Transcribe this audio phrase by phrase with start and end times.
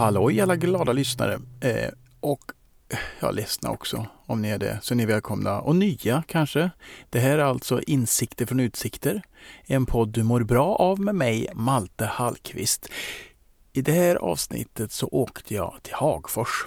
[0.00, 1.40] Halloj alla glada lyssnare.
[1.60, 2.40] Eh, och
[3.20, 5.60] jag ledsna också om ni är det, så ni är välkomna.
[5.60, 6.70] Och nya kanske.
[7.10, 9.22] Det här är alltså Insikter från utsikter.
[9.64, 12.88] En podd du mår bra av med mig, Malte Hallqvist.
[13.72, 16.66] I det här avsnittet så åkte jag till Hagfors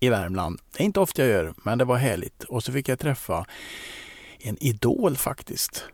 [0.00, 0.60] i Värmland.
[0.72, 2.44] Det är inte ofta jag gör, men det var härligt.
[2.44, 3.46] Och så fick jag träffa
[4.44, 5.84] en idol faktiskt.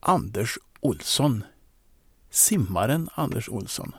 [0.00, 1.44] Anders Olsson.
[2.30, 3.94] Simmaren Anders Olsson.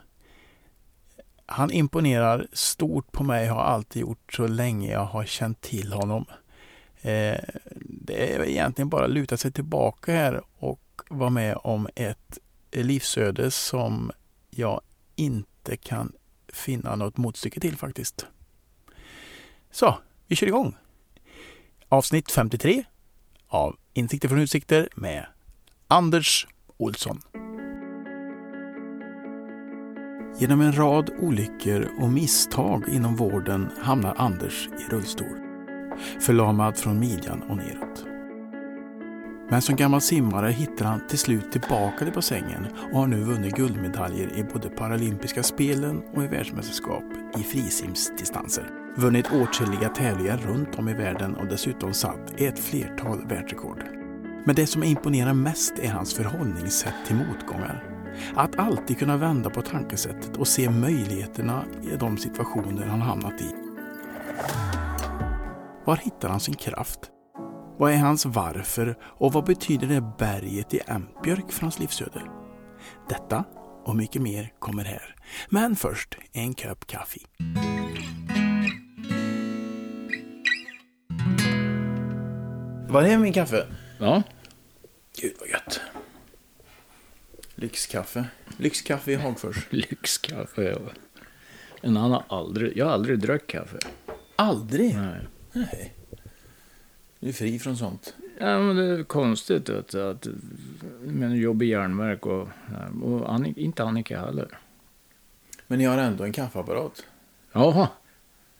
[1.46, 6.26] Han imponerar stort på mig, har alltid gjort så länge jag har känt till honom.
[7.02, 7.40] Eh,
[7.82, 12.38] det är egentligen bara att luta sig tillbaka här och vara med om ett
[12.72, 14.12] livsöde som
[14.50, 14.82] jag
[15.16, 16.12] inte kan
[16.54, 18.26] finna något motstycke till faktiskt.
[19.72, 20.76] Så, vi kör igång!
[21.90, 22.84] Avsnitt 53
[23.48, 25.26] av Insikter från utsikter med
[25.88, 26.48] Anders
[26.78, 27.20] Olsson.
[30.40, 35.38] Genom en rad olyckor och misstag inom vården hamnar Anders i rullstol.
[36.20, 38.06] Förlamad från midjan och neråt.
[39.50, 43.56] Men som gammal simmare hittar han till slut tillbaka till bassängen och har nu vunnit
[43.56, 47.04] guldmedaljer i både paralympiska spelen och i världsmästerskap
[47.38, 48.87] i frisimsdistanser.
[49.00, 53.84] Vunnit åtskilliga tävlingar runt om i världen och dessutom satt ett flertal världsrekord.
[54.46, 57.84] Men det som imponerar mest är hans förhållningssätt till motgångar.
[58.36, 63.56] Att alltid kunna vända på tankesättet och se möjligheterna i de situationer han hamnat i.
[65.86, 67.00] Var hittar han sin kraft?
[67.78, 72.22] Vad är hans varför och vad betyder det berget i Ämpbjörk för hans livsöde?
[73.10, 73.44] Detta
[73.86, 75.16] och mycket mer kommer här.
[75.50, 77.20] Men först en kopp kaffe.
[82.90, 83.66] Var det min kaffe?
[84.00, 84.24] Ja.
[85.22, 85.82] Gud vad gött.
[87.56, 88.26] Lyxkaffe.
[88.58, 89.68] Lyxkaffe i Hagfors.
[89.70, 90.62] Lyxkaffe.
[90.64, 90.78] Ja.
[91.82, 93.78] En annan aldrig, jag har aldrig druckit kaffe.
[94.36, 94.96] Aldrig?
[94.96, 95.28] Nej.
[95.54, 95.94] Nej.
[97.20, 98.14] Du är fri från sånt.
[98.40, 100.28] Ja, men det är konstigt att, att
[101.02, 102.50] men jobbar i järnverk och,
[103.04, 104.60] och Annika, inte Annika heller.
[105.68, 107.06] Men ni har ändå en kaffeapparat?
[107.52, 107.90] Jaha.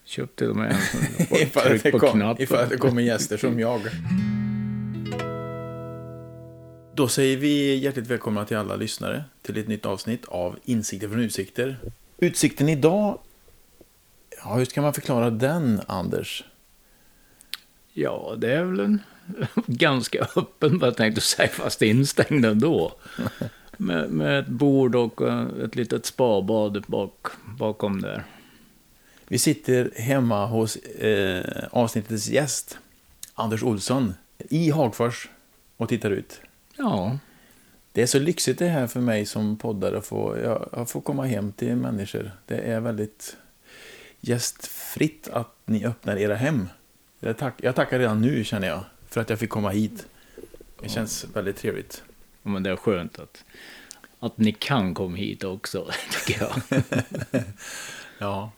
[0.08, 1.38] Köpt till och med en.
[1.38, 3.82] ifall, det kom, ifall det kommer gäster som jag.
[6.94, 11.20] Då säger vi hjärtligt välkomna till alla lyssnare till ett nytt avsnitt av Insikter från
[11.20, 11.78] utsikter.
[12.18, 13.20] Utsikten idag,
[14.44, 16.44] ja, hur ska man förklara den, Anders?
[17.94, 19.02] Ja, det är väl en
[19.66, 22.94] ganska öppen, vad jag tänkte säga, fast instängd ändå.
[23.80, 28.24] Med, med ett bord och eh, ett litet spabad bak, bakom där.
[29.28, 32.78] Vi sitter hemma hos eh, avsnittets gäst,
[33.34, 35.30] Anders Olsson, i Hagfors
[35.78, 36.42] och tittar ut.
[36.78, 37.18] Ja,
[37.92, 39.98] Det är så lyxigt det här för mig som poddare.
[39.98, 42.32] att få- Jag, jag får komma hem till människor.
[42.46, 43.38] Det är väldigt
[44.22, 46.70] gästfritt att ni öppnar era hem.
[47.20, 50.06] Jag, tack, jag tackar redan nu känner jag för att jag fick komma hit.
[50.82, 52.04] Det känns väldigt trevligt.
[52.44, 53.44] men det är skönt att,
[54.20, 55.90] att ni kan komma hit också,
[56.26, 56.82] tycker jag.
[58.20, 58.52] Ja.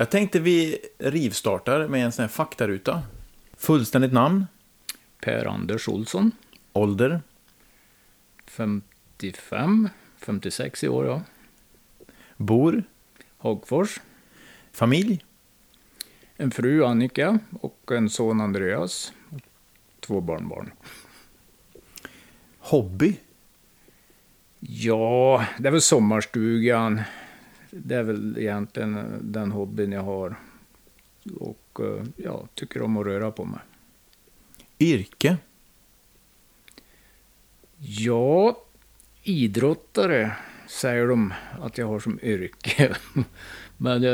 [0.00, 3.02] Jag tänkte vi rivstartar med en sån här faktaruta.
[3.56, 4.46] Fullständigt namn,
[5.20, 6.32] Per-Anders Olsson,
[6.72, 7.20] ålder,
[8.46, 9.88] 55,
[10.18, 11.22] 56 i år, ja.
[12.36, 12.82] bor,
[13.38, 14.00] Hagfors.
[14.72, 15.24] familj,
[16.36, 19.12] En fru, Annika, och en son, Andreas.
[20.00, 20.72] Två barnbarn.
[22.58, 23.16] hobby,
[24.60, 27.00] Ja, det är väl sommarstugan.
[27.70, 30.36] Det är väl egentligen den hobbyn jag har.
[31.36, 33.60] Och eh, ja, tycker om att röra på mig.
[34.78, 35.36] yrke,
[37.82, 38.64] Ja,
[39.22, 40.32] idrottare
[40.68, 42.96] säger de att jag har som yrke.
[43.76, 44.10] Men eh,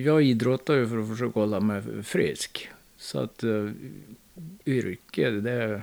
[0.00, 2.68] jag idrottar ju för att försöka hålla mig frisk.
[2.96, 3.70] Så att eh,
[4.66, 5.82] yrke, det är,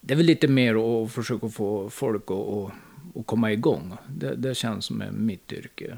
[0.00, 2.72] det är väl lite mer att försöka få folk att, att,
[3.14, 3.96] att komma igång.
[4.08, 5.96] Det, det känns som mitt yrke.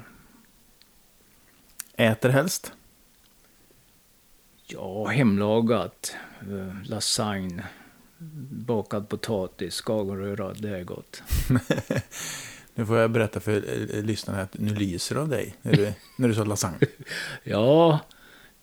[1.97, 2.71] Äter helst,
[4.67, 6.15] Ja, hemlagat.
[6.41, 7.63] eh, Lasagne.
[8.65, 11.23] Bakad potatis, skagenröra, det är gott.
[12.75, 13.51] Nu får jag berätta för
[13.95, 16.77] eh, lyssnarna att nu lyser av dig när du, när du sa lasagne.
[17.43, 17.99] Ja,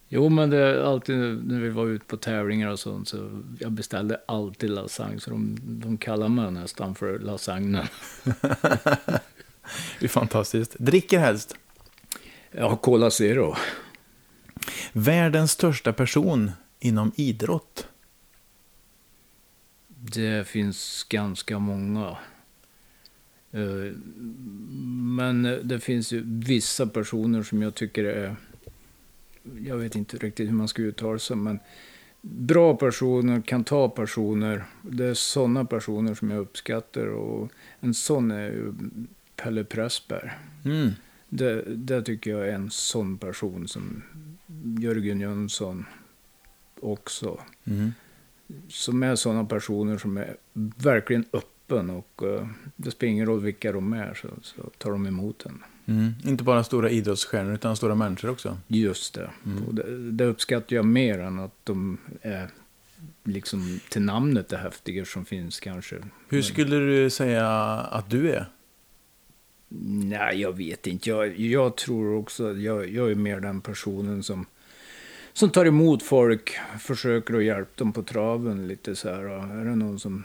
[0.08, 1.16] jo men det är alltid
[1.46, 5.58] när vi var ute på tävlingar och sånt så jag beställde alltid lasagne så de,
[5.62, 7.86] de kallar mig nästan för lasagnen.
[10.00, 10.76] Det är fantastiskt.
[10.78, 11.56] Dricker helst.
[12.50, 13.56] Ja, Cola Zero.
[14.92, 16.50] Världens största person
[16.80, 17.88] inom idrott.
[19.88, 22.16] Det finns ganska många.
[23.50, 23.92] Eh,
[24.94, 28.36] Men det finns ju vissa personer som jag tycker är...
[29.66, 31.58] Jag vet inte riktigt hur man ska uttala sig, men
[32.22, 34.64] bra personer, kan ta personer.
[34.82, 37.50] Det är sådana personer som jag uppskattar och
[37.80, 38.72] en sån är ju
[39.36, 40.30] Pelle Pressberg.
[40.64, 40.90] Mm.
[41.30, 44.02] Det, det tycker jag är en sån person som
[44.80, 45.84] Jörgen Jönsson
[46.80, 47.40] också.
[47.64, 47.92] Mm.
[48.68, 50.36] Som är sådana personer som är
[50.76, 52.46] verkligen öppen och eh,
[52.76, 55.62] det spelar ingen roll vilka de är så, så tar de emot en.
[55.86, 56.12] Mm.
[56.24, 58.58] Inte bara stora idrottsstjärnor utan stora människor också.
[58.68, 59.30] Just det.
[59.46, 59.64] Mm.
[59.64, 60.10] Och det.
[60.10, 62.48] Det uppskattar jag mer än att de är
[63.24, 65.96] liksom till namnet det häftiga som finns kanske.
[66.28, 68.46] Hur skulle du säga att du är?
[69.72, 71.10] Nej, jag vet inte.
[71.10, 74.46] Jag, jag tror också jag, jag är mer den personen som,
[75.32, 79.22] som tar emot folk, försöker att hjälpa dem på traven lite så här.
[79.60, 80.24] Är det någon som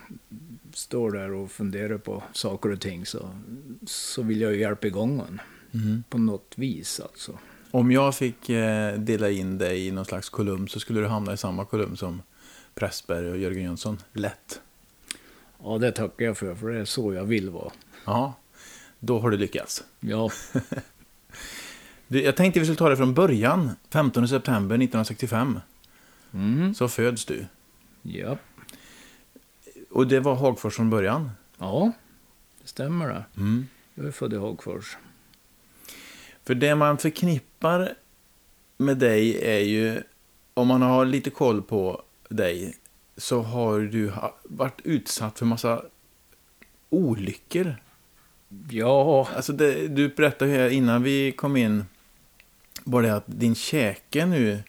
[0.74, 3.30] står där och funderar på saker och ting så,
[3.86, 5.42] så vill jag ju hjälpa igång en.
[5.82, 6.04] Mm.
[6.10, 7.40] På något vis alltså.
[7.72, 11.34] Om jag fick eh, dela in dig i någon slags kolumn så skulle du hamna
[11.34, 12.22] i samma kolumn som
[12.76, 13.98] Pressberg och Jörgen Jönsson.
[14.14, 14.62] Lätt.
[15.64, 17.72] Ja, det tackar jag för, för det är så jag vill vara.
[18.06, 18.34] Ja,
[19.06, 19.84] då har du lyckats.
[20.00, 20.32] Ja,
[22.08, 23.72] jag tänkte vi skulle ta det från början.
[23.90, 25.60] 15 september 1965
[26.34, 26.76] mm.
[26.76, 27.46] så föds du.
[28.02, 28.38] ja.
[29.90, 31.32] Och det var Hagfors från början.
[31.58, 31.92] ja,
[32.62, 33.26] det stämmer det.
[33.38, 33.68] Mm.
[33.94, 34.98] Jag är född i Hagfors.
[36.44, 37.94] För det man förknippar
[38.78, 40.04] med dig är ju,
[40.54, 42.76] om man har lite koll på dig,
[43.18, 44.12] så har du
[44.44, 45.86] varit utsatt för massa
[46.90, 47.76] olyckor.
[48.70, 51.86] Ja, Alltså det, du berättade här innan vi kom in,
[52.84, 54.60] bara det att din käke nu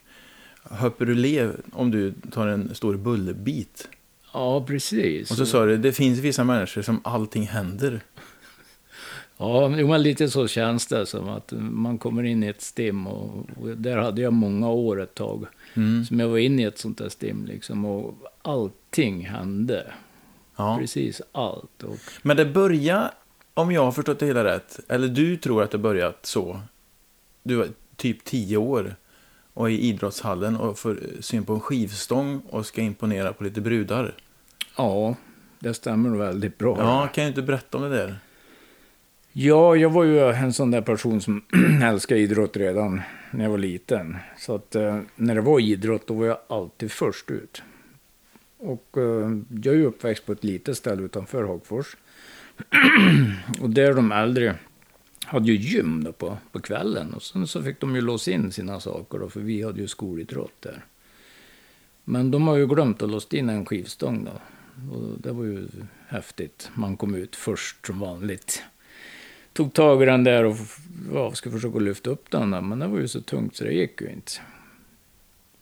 [0.63, 3.87] höpper ur lev om du tar en stor bullbit.
[4.33, 5.31] ja precis.
[5.31, 8.01] Och så sa du, det finns vissa människor som allting händer.
[9.37, 13.47] Ja, men lite så känns det som att man kommer in i ett stim och,
[13.61, 15.45] och där hade jag många år ett tag.
[15.73, 16.05] Mm.
[16.05, 19.93] Som jag var inne i ett sånt där stim liksom och allting hände.
[20.55, 20.77] Ja.
[20.79, 21.83] Precis allt.
[21.83, 23.11] Och, Men det börjar,
[23.57, 26.61] om jag har förstått det hela rätt, eller du tror att det börjat så.
[27.43, 28.95] Du var typ tio år
[29.53, 33.61] och är i idrottshallen och får syn på en skivstång och ska imponera på lite
[33.61, 34.15] brudar.
[34.77, 35.15] ja,
[35.59, 36.77] det stämmer väldigt bra.
[36.79, 38.19] Ja, kan ju inte berätta om det där?
[39.31, 41.43] Ja, jag var ju en sån där person som
[41.83, 43.01] älskade idrott redan
[43.31, 44.17] när jag var liten.
[44.37, 47.61] Så att eh, när det var idrott, då var jag alltid först ut.
[48.57, 49.31] Och eh,
[49.63, 51.95] jag är ju uppväxt på ett litet ställe utanför Hagfors.
[53.61, 54.55] och där de äldre
[55.25, 57.13] hade ju gym då på, på kvällen.
[57.13, 59.87] Och sen så fick de ju låsa in sina saker då, för vi hade ju
[59.87, 60.85] skolidrott där.
[62.03, 64.41] Men de har ju glömt att låsa in en skivstång då.
[64.95, 65.67] Och det var ju
[66.07, 66.69] häftigt.
[66.73, 68.63] Man kom ut först som vanligt
[69.57, 70.57] tog tag i den där och
[71.13, 72.51] ja, skulle försöka lyfta upp den.
[72.51, 74.31] Där, men det var ju så tungt så det gick ju inte.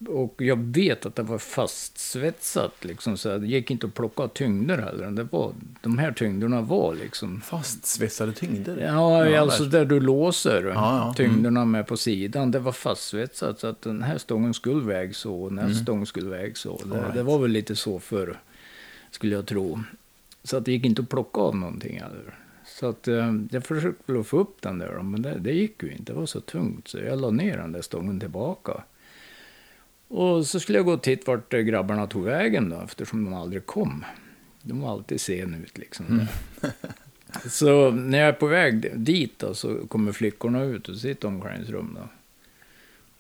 [0.10, 2.86] Och jag vet att det var fastsvetsat.
[2.86, 5.12] Liksom, så det gick inte att plocka tyngder heller.
[5.12, 7.42] Det var, de här tyngderna var liksom...
[7.42, 8.78] Fastsvetsade tyngder?
[8.78, 11.14] Ja, Ja, alltså där du låser ja.
[11.18, 12.52] tyngderna med på sidan.
[12.52, 16.06] Det var fastsvetsat så att den här stången skulle väga så och den här stången
[16.06, 16.78] skulle väga så.
[16.78, 16.98] Det, Mm.
[16.98, 17.14] Right.
[17.16, 18.40] det var väl lite så förr,
[19.12, 19.80] skulle jag tro.
[20.44, 22.36] Så att det gick inte att plocka av någonting heller.
[22.66, 26.14] Så att eh, jag försökte få upp den där, men det, det gick ju inte.
[26.14, 28.84] Det var så tungt så jag la ner den där stången tillbaka.
[30.08, 33.66] Och så skulle jag gå och titta vart grabbarna tog vägen då, eftersom de aldrig
[33.66, 34.06] kom.
[34.62, 36.22] De var alltid sen ut liksom.
[37.50, 41.32] Så när jag är på väg dit då, så kommer flickorna ut och sitter i
[41.32, 41.98] omklädningsrum.
[42.02, 42.08] Då.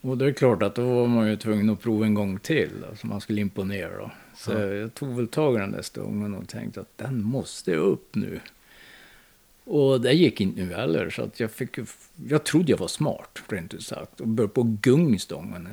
[0.09, 2.69] Och det är klart att då var man ju tvungen att prova en gång till,
[2.81, 3.97] då, så man skulle imponera.
[3.97, 4.11] Då.
[4.35, 4.59] Så Ja.
[4.59, 8.39] jag tog väl tag i den där stången och tänkte att den måste upp nu.
[9.63, 11.79] Och det gick inte nu heller, så att jag fick
[12.27, 14.21] Jag trodde jag var smart, rent ut sagt.
[14.21, 15.69] Och började på gung stången.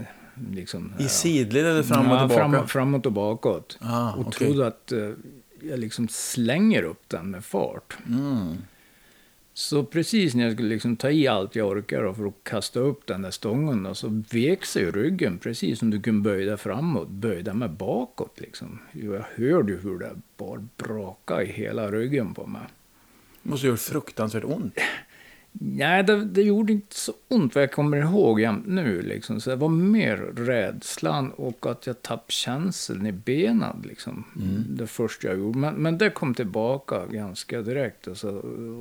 [0.51, 2.51] Liksom, I sidled eller fram och ja, tillbaka?
[2.51, 3.79] Fram, framåt och bakåt.
[3.81, 4.33] Ah, och okej.
[4.33, 5.11] trodde att eh,
[5.63, 7.97] jag liksom slänger upp den med fart.
[8.07, 8.57] Mm.
[9.55, 12.81] Så precis när jag skulle liksom ta i allt jag orkar då för att kasta
[12.81, 16.57] upp den där stången då, så vek sig ryggen precis som du kunde böja dig
[16.57, 18.79] framåt, böja dig med bakåt liksom.
[18.93, 22.63] Jag hörde ju hur det bara brakade i hela ryggen på mig.
[23.43, 24.75] Måste gjort fruktansvärt ont.
[25.53, 29.03] Nej, det, det gjorde inte så ont vad jag kommer ihåg jämt nu.
[29.03, 29.41] Liksom.
[29.41, 33.83] Så det var mer rädslan och att jag tappade känseln i benen.
[33.85, 34.25] Liksom.
[34.69, 35.59] Det första jag gjorde.
[35.59, 38.07] Men, men det kom tillbaka ganska direkt.
[38.07, 38.31] Och så,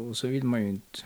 [0.09, 0.99] och så vill man ju inte,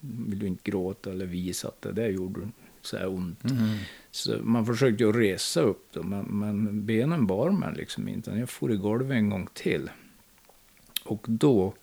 [0.00, 2.40] vill du inte gråta eller visa att det där gjorde
[2.82, 3.44] så här ont.
[3.44, 3.78] Mm.
[4.10, 8.30] Så man försökte ju resa upp då, men, men benen bar mig liksom inte.
[8.30, 9.90] Jag for i golvet en gång till.
[11.04, 11.74] Och då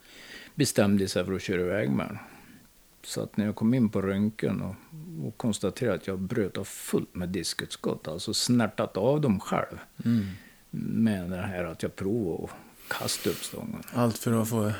[0.56, 2.18] bestämde jag sig för att köra iväg med den.
[3.04, 4.76] Så att när jag kom in på röntgen och,
[5.28, 9.78] och konstaterade att jag bröt av fullt med diskutskott, alltså snärtat av dem själv.
[10.06, 10.26] Mm.
[11.04, 12.50] Med det här att jag provade att
[13.00, 13.84] kasta upp stången.
[13.94, 14.72] Allt för att få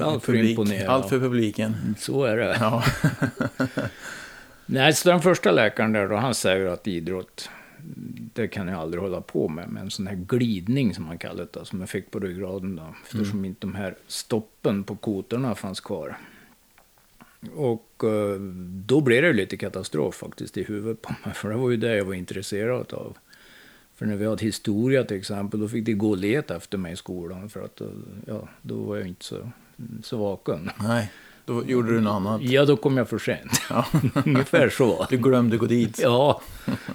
[0.00, 0.50] Allt för publik.
[0.50, 0.90] imponera.
[0.90, 1.94] Allt för publiken.
[1.98, 2.56] Så är det.
[2.60, 2.84] Ja.
[4.66, 7.50] Nej, så den första läkaren där då, han säger att idrott,
[8.34, 9.68] det kan jag aldrig hålla på med.
[9.68, 12.94] Men en sån här glidning som man kallar det, som jag fick på ryggraden då.
[13.04, 16.16] Eftersom inte de här stoppen på kotorna fanns kvar.
[17.54, 18.40] Och eh,
[18.86, 21.34] då blev det lite katastrof faktiskt i huvudet på mig.
[21.34, 23.16] För det var ju det jag var intresserad av.
[23.96, 26.92] För när vi hade historia till exempel, då fick de gå och leta efter mig
[26.92, 27.48] i skolan.
[27.48, 27.86] För att, eh,
[28.26, 29.50] ja, då var jag inte så,
[30.02, 30.70] så vaken.
[30.80, 31.12] Nej,
[31.44, 32.42] då gjorde du något annat.
[32.42, 33.62] Ja, då kom jag för sent.
[33.70, 33.86] Ja.
[34.26, 35.06] Ungefär så.
[35.10, 35.98] Du glömde gå dit.
[36.02, 36.40] Ja,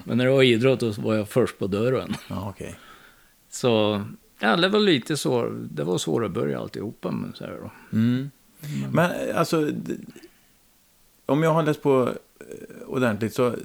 [0.04, 2.16] men när det var idrott då var jag först på dörren.
[2.28, 2.80] Ja, okej.
[3.50, 4.04] Så,
[4.40, 5.56] ja, det var lite så.
[5.72, 7.98] Det var svårt att börja alltihopa med så här då.
[7.98, 8.32] Mm.
[8.92, 9.72] Men alltså,
[11.30, 12.10] om jag har läst på
[12.40, 13.56] eh, ordentligt så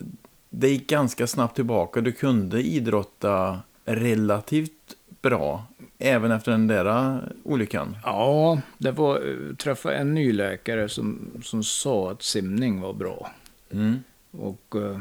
[0.50, 2.00] det gick ganska snabbt tillbaka.
[2.00, 5.64] Du kunde idrotta relativt bra
[5.98, 7.96] även efter den där eh, olyckan.
[8.04, 13.30] Ja, det var, jag träffade en ny läkare som, som sa att simning var bra.
[13.70, 14.02] Mm.
[14.30, 15.00] Och eh,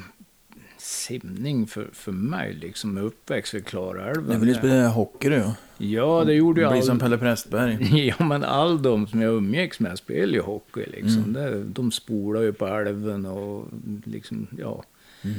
[0.93, 4.39] simning för, för mig, liksom med uppväxt vid Klarälven.
[4.39, 5.43] Du ville spela hockey du.
[5.77, 6.71] Ja, det gjorde jag.
[6.71, 8.05] Bli all- som Pelle Prästberg.
[8.19, 10.85] Ja, men all de som jag umgicks med spelade ju hockey.
[10.91, 11.23] Liksom.
[11.23, 11.33] Mm.
[11.33, 13.67] Det, de spolade ju på älven och
[14.05, 14.83] liksom, ja.
[15.21, 15.35] Mm.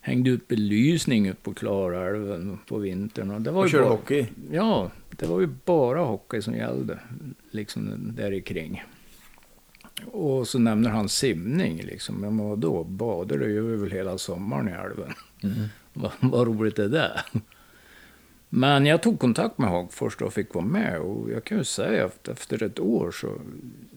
[0.00, 3.30] Hängde ut belysning ut på Klarälven på vintern.
[3.30, 4.26] Och det var Och körde bara, hockey.
[4.52, 6.98] Ja, det var ju bara hockey som gällde.
[7.50, 8.82] Liksom där kring.
[10.06, 11.82] Och så nämner han simning.
[11.82, 12.14] Liksom.
[12.20, 15.12] Men vadå, badade ju väl hela sommaren i älven.
[15.42, 15.68] Mm.
[15.92, 17.20] Vad, vad roligt är det?
[18.48, 21.00] Men jag tog kontakt med Hagfors och fick vara med.
[21.00, 23.40] Och jag kan ju säga att efter ett år så,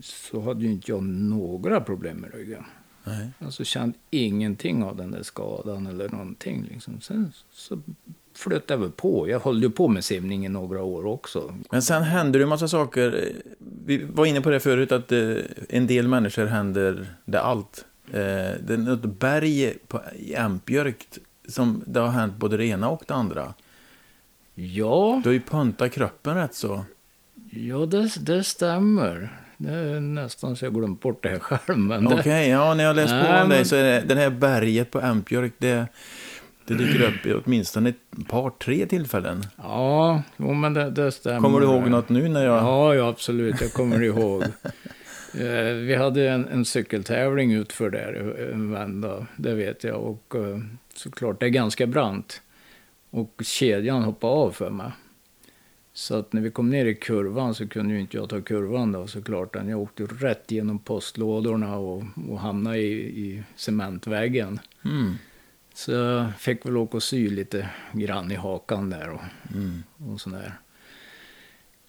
[0.02, 2.64] så hade ju inte jag några problem med ryggen.
[3.04, 3.30] Nej.
[3.40, 6.68] Alltså kände ingenting av den där skadan eller någonting.
[6.72, 7.02] Liksom.
[7.02, 7.82] Sen så
[8.38, 9.30] flöt det väl på.
[9.30, 11.54] Jag höll ju på med simning i några år också.
[11.72, 13.32] Men sen händer det en massa saker.
[13.86, 15.34] Vi var inne på det förut att eh,
[15.70, 17.86] en del människor händer det allt.
[18.08, 18.14] Eh,
[18.60, 21.06] det är något berg på, i Ämpbjörk
[21.48, 23.54] som det har hänt både det ena och det andra.
[24.56, 26.86] Ja, Du har ju pöntat kroppen rätt så.
[27.52, 29.40] ja det, det stämmer.
[29.58, 32.08] Det är nästan så jag glömt bort det här själv.
[32.08, 34.92] Okej, det, ja, när jag läst på om dig så är det, det här berget
[34.92, 35.88] på Ämpbjörk, det,
[36.66, 39.44] det dyker upp i åtminstone ett par, tre tillfällen.
[39.58, 41.40] ja, jo, men det, det stämmer.
[41.40, 42.56] Kommer du ihåg något nu när jag...
[42.64, 43.62] Ja, ja, absolut.
[43.62, 44.44] Jag kommer ihåg.
[45.40, 50.02] Eh, Vi hade en, en cykeltävling utför där en vända, det vet jag.
[50.04, 50.58] Och eh,
[50.94, 52.42] såklart, det är ganska brant.
[53.10, 54.92] Och kedjan hoppade av för mig.
[55.94, 58.92] Så att när vi kom ner i kurvan så kunde ju inte jag ta kurvan
[58.92, 59.56] då såklart.
[59.68, 62.94] Jag åkte rätt genom postlådorna och, och hamnade i,
[63.26, 64.60] i cementväggen.
[64.86, 65.14] Mm,
[65.76, 69.10] Så jag fick väl åka och sy lite grann i hakan där.
[69.10, 69.22] Och,
[69.54, 69.84] mm.
[69.98, 70.54] och sådär.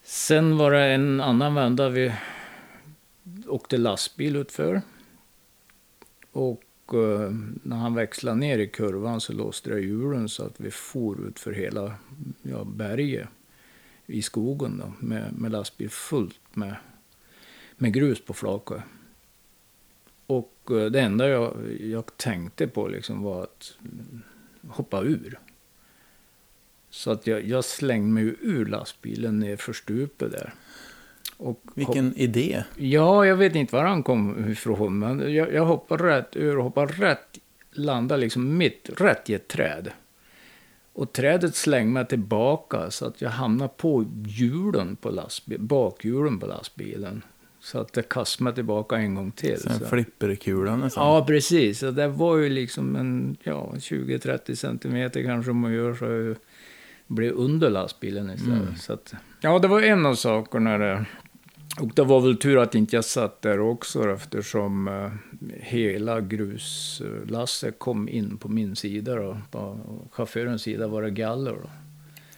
[0.03, 2.15] Sen var det en annan vända vi
[3.47, 4.83] åkte lastbil utför.
[6.33, 7.31] Och eh,
[7.63, 11.39] när han växlade ner i kurvan så låste det hjulen så att vi for ut
[11.39, 11.95] för hela
[12.43, 13.29] ja, berget
[14.07, 16.77] i skogen då, med, med lastbil fullt med,
[17.77, 18.83] med grus på flaket.
[20.27, 23.77] Och eh, det enda jag, jag tänkte på liksom var att
[24.69, 25.39] hoppa ur.
[26.91, 30.55] Så att jag, jag slängde mig ur lastbilen ner för stupet där.
[31.37, 32.65] Och Vilken idé.
[32.77, 36.65] Ja, jag vet inte var han kom ifrån, men jag, jag hoppade rätt ur och
[36.65, 37.39] hoppade rätt,
[37.71, 39.91] landade liksom mitt, rätt i ett träd.
[40.93, 46.47] Och trädet slängde mig tillbaka så att jag hamnade på hjulen på lastbilen, bakhjulen på
[46.47, 47.23] lastbilen.
[47.67, 49.61] Så att det kastade mig tillbaka en gång till.
[49.61, 49.85] Sen Så.
[49.85, 51.07] flipperkula nästan.
[51.07, 51.79] Ja, precis.
[51.79, 56.41] Så det var ju liksom en ja, 20-30 centimeter kanske om man gör så
[57.07, 58.63] blev under lastbilen istället.
[58.63, 58.77] Mm.
[58.77, 61.05] Så att, ja, det var en av sakerna där.
[61.81, 65.11] Och det var väl tur att inte jag satt där också eftersom eh,
[65.61, 69.17] hela gruslasset kom in på min sida.
[69.17, 69.39] Då.
[69.51, 69.79] På
[70.11, 71.53] chaufförens sida var det galler.
[71.53, 71.71] Då.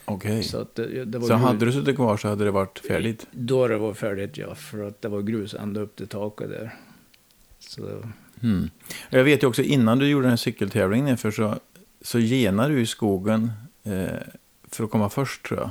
[0.08, 0.42] Okej.
[0.42, 3.26] Så, att det, det var Så hade du suttit kvar så hade det varit färdigt.
[3.30, 4.54] Då det var färdigt, ja.
[4.54, 6.74] För att det var grus ända upp till taket där.
[7.58, 8.02] Så
[8.42, 8.70] Mm.
[9.10, 11.54] Jag vet ju också innan du gjorde den här cykeltävlingen nerför så,
[12.00, 13.52] så genade du i skogen
[13.84, 14.06] eh,
[14.70, 15.70] för att komma först tror jag.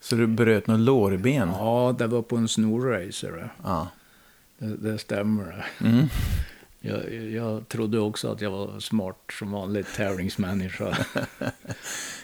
[0.00, 1.48] Så du bröt några lårben.
[1.48, 3.52] Ja, det var på en snorracer.
[3.62, 3.88] Ja.
[4.58, 5.66] Det, det stämmer.
[5.80, 6.06] Mm.
[6.82, 10.96] Jag, jag trodde också att jag var smart som vanligt tävlingsmänniska.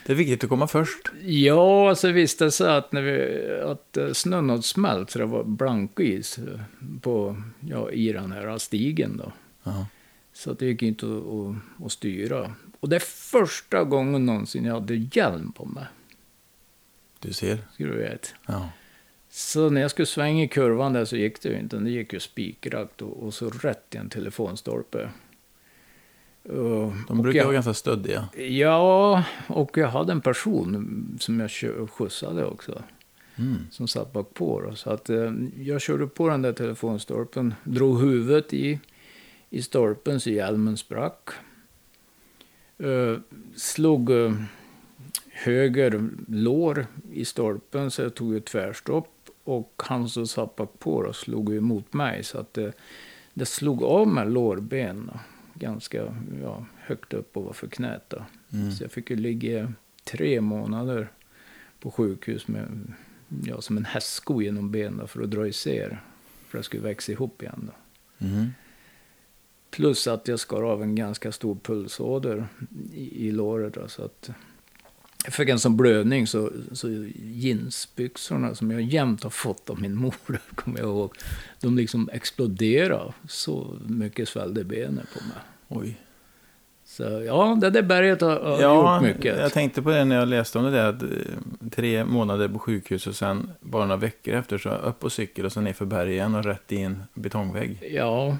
[0.06, 1.10] Det är viktigt att komma först.
[1.22, 5.26] Ja, alltså visste det sig att, när vi, att eh, snön hade smält så det
[5.26, 6.60] var blankis eh,
[7.00, 9.16] på, ja, i den här stigen.
[9.16, 9.32] Då.
[9.62, 9.86] Ja.
[10.32, 12.54] Så att det gick inte att, att, att styra.
[12.80, 15.84] Och det är första gången någonsin jag hade hjälm på mig.
[17.18, 17.58] Du ser.
[17.74, 18.28] Ska du veta.
[18.46, 18.70] Ja.
[19.30, 21.76] Så när jag skulle svänga i kurvan där så gick det ju inte.
[21.76, 25.10] Det gick ju spikrakt och, och så rätt i en telefonstolpe.
[26.48, 28.28] Och- De brukar jag, vara ganska stöddiga.
[28.36, 31.50] Ja, och jag hade en person som jag
[31.90, 32.82] skjutsade också.
[33.38, 33.56] Mm.
[33.70, 34.60] Som satt bak på.
[34.60, 34.74] Då.
[34.74, 38.80] Så att, eh, jag körde på den där telefonstolpen, drog huvudet i,
[39.50, 41.28] i stolpen så hjälmen sprack.
[42.78, 43.16] Eh,
[43.56, 44.32] slog eh,
[45.32, 49.08] höger lår i stolpen så jag tog ett tvärstopp.
[49.44, 52.72] Och han som satt bak på då, slog emot mig så att det,
[53.34, 55.10] det slog av mig lårben.
[55.12, 55.18] Då.
[55.58, 58.04] Ganska ja, högt upp ovanför knät.
[58.08, 58.24] Då.
[58.52, 58.72] Mm.
[58.72, 59.72] Så jag fick ju ligga
[60.04, 61.12] tre månader
[61.80, 62.92] på sjukhus med,
[63.44, 66.02] ja, som en hästsko genom benen för att dra isär.
[66.48, 67.70] För att det skulle växa ihop igen.
[67.70, 68.26] Då.
[68.26, 68.46] Mm.
[69.70, 72.48] Plus att jag skar av en ganska stor pulsåder
[72.92, 73.74] i, i låret.
[73.74, 74.34] Då, så att jag
[75.32, 80.14] fick en sån blödning så, så jeansbyxorna som jag jämt har fått av min mor,
[80.54, 81.14] kommer jag ihåg.
[81.60, 83.12] De liksom exploderade.
[83.28, 85.38] Så mycket svällde benen på mig.
[85.68, 86.00] Oj.
[86.84, 89.38] Så ja, det där berget har, har Ja, gjort mycket.
[89.38, 90.88] jag tänkte på det när jag läste om det där.
[90.88, 91.08] Att, eh,
[91.70, 95.52] tre månader på sjukhus och sen bara några veckor efter så upp på cykel och
[95.52, 97.78] sen ner för berg igen och rätt i en betongvägg.
[97.90, 98.36] Ja,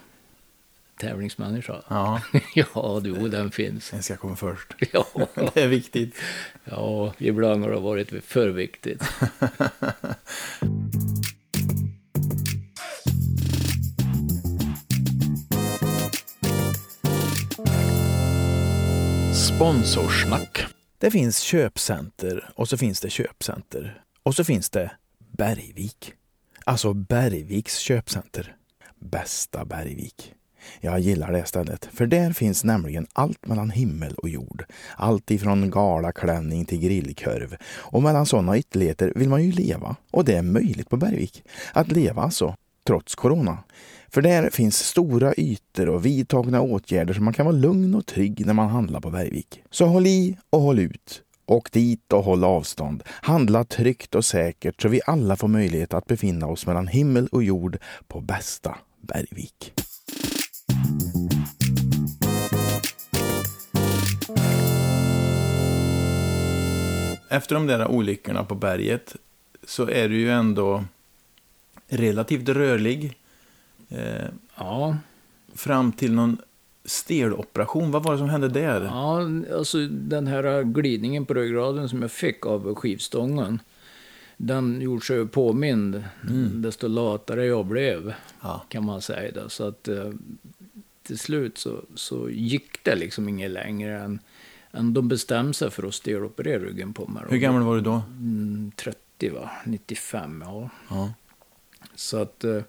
[0.96, 1.82] tävlingsmänniska.
[1.88, 2.20] Ja,
[2.54, 3.90] ja, du, den finns.
[3.90, 4.74] den ska komma först.
[4.92, 5.06] Ja,
[5.54, 6.14] Det är viktigt.
[6.64, 9.02] ja, ibland har det varit för viktigt.
[19.34, 20.64] Sponsorsnack.
[20.98, 24.02] Det finns köpcenter och så finns det köpcenter.
[24.22, 26.12] Och så finns det Bergvik.
[26.64, 28.56] Alltså Bergviks köpcenter.
[29.00, 30.34] Bästa Bergvik.
[30.80, 34.64] Jag gillar det stället, för där finns nämligen allt mellan himmel och jord.
[34.96, 37.56] Allt ifrån galaklänning till grillkorv.
[37.76, 39.96] Och mellan sådana ytterligheter vill man ju leva.
[40.10, 41.42] Och det är möjligt på Bergvik.
[41.72, 43.58] Att leva alltså, trots corona.
[44.08, 48.46] För där finns stora ytor och vidtagna åtgärder så man kan vara lugn och trygg
[48.46, 49.62] när man handlar på Bergvik.
[49.70, 51.22] Så håll i och håll ut.
[51.46, 53.02] Åk dit och håll avstånd.
[53.06, 57.42] Handla tryggt och säkert så vi alla får möjlighet att befinna oss mellan himmel och
[57.42, 59.72] jord på bästa Bergvik.
[67.28, 69.16] Efter de där olyckorna på berget
[69.66, 70.84] så är du ju ändå
[71.88, 73.16] relativt rörlig.
[73.88, 74.24] Eh,
[74.58, 74.96] Ja,
[75.54, 76.38] fram till någon
[76.84, 77.90] steloperation.
[77.90, 78.80] Vad var det som hände där?
[78.84, 79.20] ja,
[79.56, 83.60] alltså den här glidningen på ryggraden som jag fick av skivstången.
[84.36, 86.04] Den gjorde sig påmind
[86.54, 88.64] desto latare jag blev, Ja.
[88.68, 89.48] kan man säga.
[89.48, 90.10] Så att eh,
[91.02, 94.18] till slut så, så gick det liksom inget längre än, än
[94.82, 97.22] de bestämde sig för att steloperera ryggen på mig.
[97.28, 98.02] Hur gammal var du då?
[98.18, 99.50] Mm, 30 va?
[99.64, 100.70] 95, ja.
[100.88, 101.12] Ja.
[101.94, 102.62] Så att eh,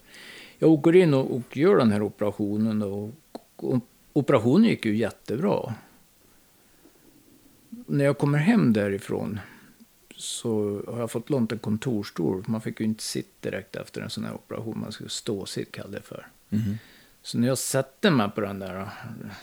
[0.59, 2.81] jag åker in och, och gör den här operationen.
[2.81, 3.11] Och,
[3.55, 3.79] och,
[4.13, 5.73] operationen gick ju jättebra.
[7.69, 9.39] När jag kommer hem därifrån
[10.15, 12.43] så har jag fått lånt en kontorsstol.
[12.47, 14.79] Man fick ju inte sitta direkt efter en sån här operation.
[14.79, 16.27] Man skulle stå sitt kallade det för.
[16.49, 16.77] Mhm.
[17.27, 18.89] Så när jag sätter mig på den där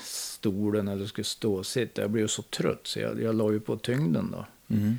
[0.01, 3.61] stolen eller skulle stå sitt, jag blev ju så trött så jag, jag la ju
[3.61, 4.47] på tyngden då.
[4.67, 4.99] Mhm.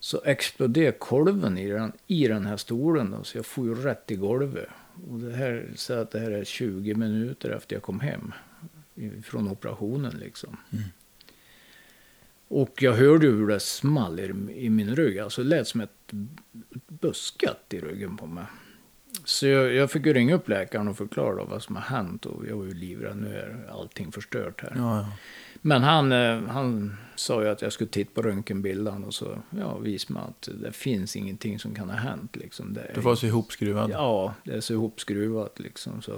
[0.00, 4.10] Så exploderade kolven i den, i den här stolen då, så jag får ju rätt
[4.10, 4.68] i golvet.
[5.10, 8.32] Och det här, så att det här är 20 minuter efter jag kom hem
[9.24, 10.56] från operationen liksom.
[12.48, 14.34] Och jag hörde hur det small i,
[14.66, 16.12] i min rygg, alltså det lät som ett
[16.88, 18.44] buskat i ryggen på mig.
[19.26, 22.46] Så jag, jag fick ju ringa upp läkaren och förklara vad som har hänt och
[22.48, 24.72] jag var ju livrädd, nu är allting förstört här.
[24.76, 25.06] Ja, ja.
[25.62, 29.78] Men han, eh, han sa ju att jag skulle titta på röntgenbilden och så ja,
[29.78, 32.36] visade mig att det finns ingenting som kan ha hänt.
[32.36, 32.74] Liksom.
[32.74, 33.90] Det är, Du var så ihopskruvad.
[33.90, 36.02] Ja, det är så ihopskruvat liksom.
[36.02, 36.12] Så.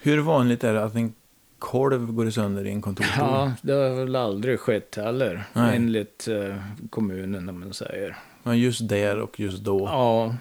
[0.00, 1.14] Hur vanligt är det att en
[1.58, 3.24] kolv går sönder i en kontorsstol?
[3.24, 5.76] Ja, det har väl aldrig skett heller, Nej.
[5.76, 6.56] enligt eh,
[6.90, 8.16] kommunen om man säger.
[8.42, 9.80] Men just där och just då.
[9.80, 10.36] Ja,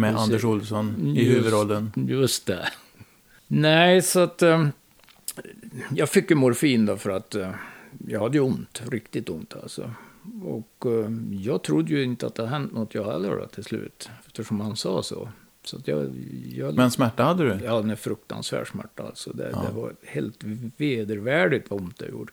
[0.00, 0.24] med precis.
[0.28, 1.92] Anders Olsson i Just- huvudrollen.
[1.96, 2.68] just det.
[3.46, 4.68] Nej, så att eh,
[5.94, 7.50] jag fick ju morfin då för att eh,
[8.08, 9.90] jag hade ju ont, riktigt ont alltså.
[10.44, 13.64] Och eh, jag trodde ju inte att det hade hänt något jag heller då till
[13.64, 15.28] slut, eftersom han sa så.
[15.64, 16.10] Så att jag,
[16.54, 17.64] jag, Men smärta hade du?
[17.64, 19.02] Ja, en fruktansvärd smärta.
[19.02, 19.32] Alltså.
[19.32, 19.64] Det, Ja.
[19.68, 20.38] det var helt
[20.76, 22.32] vedervärdigt vad ont det gjorde.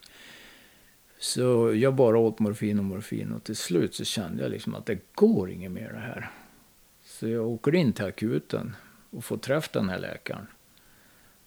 [1.20, 4.86] Så jag bara åt morfin och morfin och till slut så kände jag liksom att
[4.86, 6.30] det går inget mer det här.
[7.20, 8.76] Så jag åker in till akuten
[9.10, 10.48] och får träffa den här läkaren.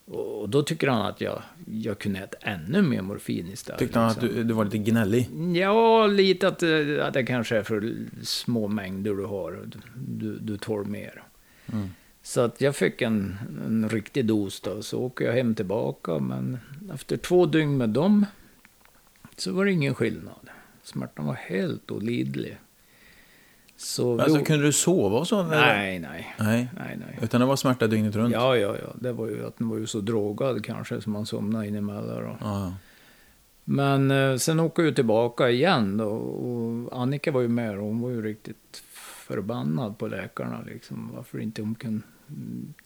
[0.05, 3.79] Och då tycker han att jag, jag kunde äta ännu mer morfin istället.
[3.79, 4.39] Tyckte han att liksom.
[4.39, 5.29] du, du var lite gnällig?
[5.55, 6.63] Ja, lite att,
[7.01, 9.69] att det kanske är för små mängder du har.
[9.95, 11.23] Du, du tål mer.
[11.73, 11.89] Mm.
[12.23, 14.83] Så att jag fick en, en riktig dos då.
[14.83, 16.19] Så åker jag hem tillbaka.
[16.19, 16.59] Men
[16.95, 18.27] efter två dygn med dem
[19.37, 20.51] så var det ingen skillnad.
[20.83, 22.59] Smärtan var helt olidlig.
[23.83, 25.43] Så Alltså, då- kunde du sova och så?
[25.43, 26.69] Nej, nej, Nej.
[26.77, 27.19] nej, nej.
[27.23, 28.33] Utan det var smärta dygnet runt?
[28.35, 28.95] Ja, ja, ja.
[28.95, 32.37] Det var ju att den var ju så drogad kanske som man somnade in emellan.
[32.41, 32.75] Ja,
[33.65, 38.01] Men eh, sen åker jag tillbaka igen då, och Annika var ju med och hon
[38.01, 38.83] var ju riktigt
[39.27, 40.61] förbannad på läkarna.
[40.67, 42.03] Liksom, varför inte de kunde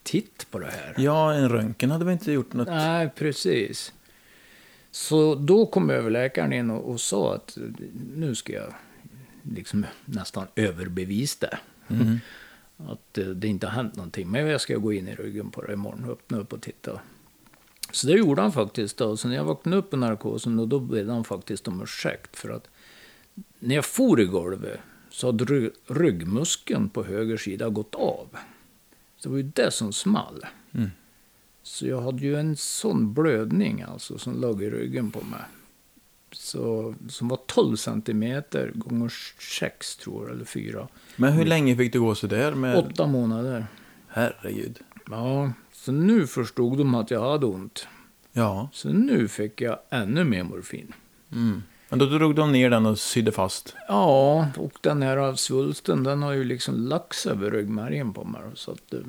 [0.03, 0.95] titta på det här.
[0.99, 2.69] ja, en röntgen hade väl inte gjort något?
[2.69, 3.93] Nej, precis.
[4.91, 7.59] Så då kom överläkaren in och, och sa att
[8.17, 8.75] nu ska jag
[9.51, 11.59] liksom nästan överbevisa det.
[11.95, 12.19] Mm.
[12.77, 14.31] Att det inte har hänt någonting.
[14.31, 17.01] Men jag ska gå in i ryggen på det imorgon, öppna upp och titta.
[17.91, 18.97] Så det gjorde han faktiskt.
[18.97, 19.17] Då.
[19.17, 22.37] Så när jag vaknade upp i narkosen, då, då bad han faktiskt om ursäkt.
[22.37, 22.69] För att
[23.59, 24.81] när jag for i golvet
[25.11, 28.29] så hade ry- ryggmuskeln på höger sida gått av.
[29.17, 30.47] Så det var ju det som small.
[30.73, 30.91] Mm.
[31.63, 35.41] Så jag hade ju en sån blödning alltså som låg i ryggen på mig.
[36.35, 39.13] Så, som var 12 centimeter gånger
[39.59, 40.89] 6 tror jag, eller 4.
[41.17, 42.77] Men hur länge fick du gå så där med...
[42.77, 43.67] Åtta månader.
[44.09, 44.79] Herregud.
[45.11, 47.87] Ja, så nu förstod de att jag hade ont.
[48.33, 48.69] Ja.
[48.73, 50.93] Så nu fick jag ännu mer morfin.
[51.33, 51.63] Mm.
[51.99, 53.77] Men då drog de ner den och sydde fast?
[53.89, 58.43] Ja, och den här svulsten den har ju liksom sig över ryggmärgen på mig.
[58.55, 59.03] Så att det,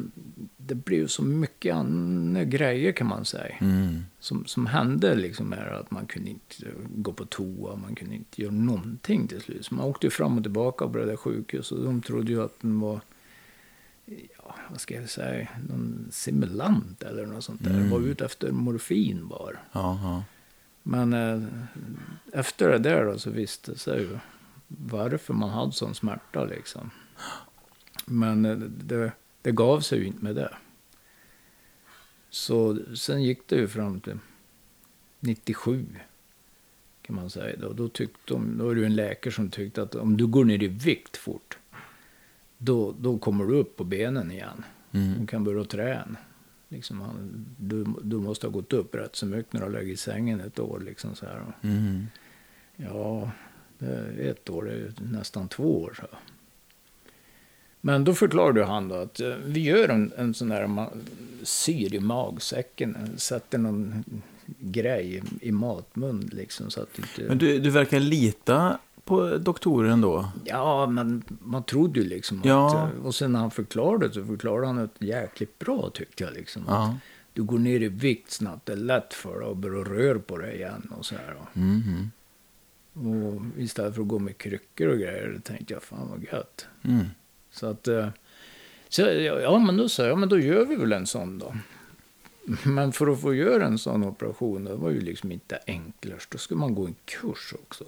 [0.58, 3.56] det blev så mycket andra grejer kan man säga.
[3.60, 4.04] Mm.
[4.20, 6.56] Som, som hände liksom är att man kunde inte
[6.96, 9.66] gå på toa, man kunde inte göra någonting till slut.
[9.66, 12.62] Så man åkte fram och tillbaka på det där sjukhuset och de trodde ju att
[12.62, 13.00] den var,
[14.06, 17.72] ja, vad ska jag säga, någon simulant eller något sånt där.
[17.72, 17.90] Mm.
[17.90, 19.58] Var ute efter morfin bara.
[19.72, 20.24] Ja, ja.
[20.88, 21.44] Men eh,
[22.34, 24.18] efter det där då så visste sig ju
[24.68, 26.92] varför man hade sån smärta liksom.
[28.06, 30.56] Men eh, det, det gav sig ju inte med det.
[32.30, 34.18] Så sen gick det ju fram till
[35.20, 35.86] 97
[37.02, 37.58] kan man säga.
[37.60, 40.46] Då, då, tyckte de, då är det en läkare som tyckte att om du går
[40.46, 41.58] ner i vikt fort
[42.58, 44.64] då, då kommer du upp på benen igen.
[44.92, 45.20] Mm.
[45.20, 46.18] Du kan börja träna.
[46.70, 49.88] Liksom, han, du, du måste ha gått upp rätt så mycket när du har legat
[49.94, 50.80] i sängen ett år.
[50.80, 51.46] Liksom, så här.
[51.62, 52.08] Mm.
[52.76, 53.32] Ja,
[53.78, 55.98] det är ett år, är ju nästan två år.
[56.02, 56.08] Så.
[57.82, 61.02] Men då förklarade han då att eh, vi gör en, en sån där ma-
[61.44, 64.04] syr i magsäcken, sätter någon
[64.60, 67.24] grej i matmun liksom så att inte...
[67.28, 70.30] Men du, du verkar lita på doktoren då?
[70.46, 72.78] Ja, men man trodde ju liksom Ja.
[72.78, 73.06] att...
[73.06, 76.64] Och sen när han förklarade så förklarade han det jäkligt bra tyckte jag liksom.
[76.68, 76.98] Ja.
[77.34, 80.38] Du går ner i vikt snabbt, det är lätt för dig att börja röra på
[80.38, 81.36] dig igen och så här.
[81.54, 82.12] Mhm.
[82.94, 86.68] Och istället för att gå med kryckor och grejer, tänkte jag fan vad gött.
[86.84, 87.06] Mm.
[87.52, 88.08] Så att, eh,
[88.90, 91.40] så, ja, ja, men då sa jag, ja, men då gör vi väl en sån
[91.40, 91.56] då.
[92.64, 96.32] Men för att få göra en sån operation, det var ju liksom inte enklast.
[96.32, 97.86] Då skulle man gå en kurs också.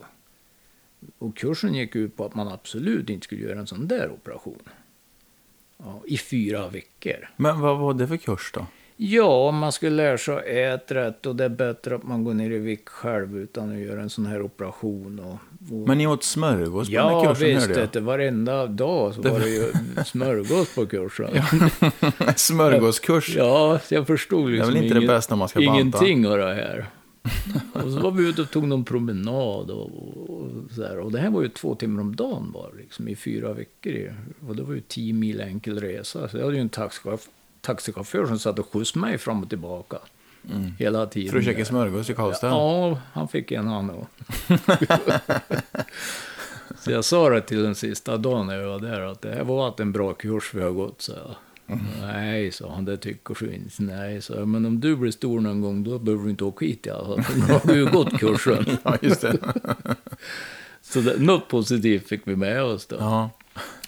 [1.19, 4.59] Och kursen gick ut på att man absolut inte skulle göra en sån där operation.
[5.77, 7.29] Ja, I fyra veckor.
[7.35, 8.65] Men vad var det för kurs då?
[8.99, 12.33] Ja, man skulle lära sig att äta rätt och det är bättre att man går
[12.33, 15.19] ner i vikt själv utan att göra en sån här operation.
[15.19, 15.37] Och,
[15.73, 15.87] och...
[15.87, 17.67] Men ni åt smörgås på den Ja, här kursen visst.
[17.67, 17.89] hörde jag.
[17.91, 19.71] Det, varenda dag så var det ju
[20.05, 21.29] smörgås på kursen.
[22.35, 23.35] Smörgåskurs.
[23.35, 25.73] Ja, jag förstod det är liksom väl inte det bästa man ska banta?
[25.73, 26.85] ingenting av det här.
[27.73, 30.36] och så var vi ute och tog någon promenad och, och
[30.75, 30.99] så där.
[30.99, 34.13] Och det här var ju två timmar om dagen bara, liksom i fyra veckor.
[34.47, 36.29] Och det var ju tio mil enkel resa.
[36.29, 39.97] Så jag hade ju en taxichaufför, taxichaufför som satt och skjutsade mig fram och tillbaka.
[40.53, 40.71] Mm.
[40.79, 41.31] Hela tiden.
[41.31, 42.47] För att käka smörgås i Karlstad?
[42.47, 44.07] Ja, han fick en han och.
[46.79, 49.43] Så jag sa det till den sista dagen när jag var där, att det här
[49.43, 51.35] var en bra kurs vi har gått, så jag.
[52.01, 53.83] Nej, sa han, det tycker inte.
[53.83, 56.65] Nej, sa jag, men om du blir stor någon gång, då behöver du inte åka
[56.65, 57.35] hit i alla fall.
[57.35, 58.65] Nu har du ju gått kursen.
[58.83, 59.37] Ja, just det.
[60.89, 62.95] Så det, något positivt fick vi med oss då.
[62.95, 63.29] Ja.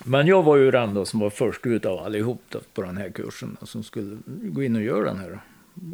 [0.05, 2.97] Men jag var ju den då som var först ut av allihop då, på den
[2.97, 3.57] här kursen.
[3.59, 5.39] Då, som skulle gå in och göra den här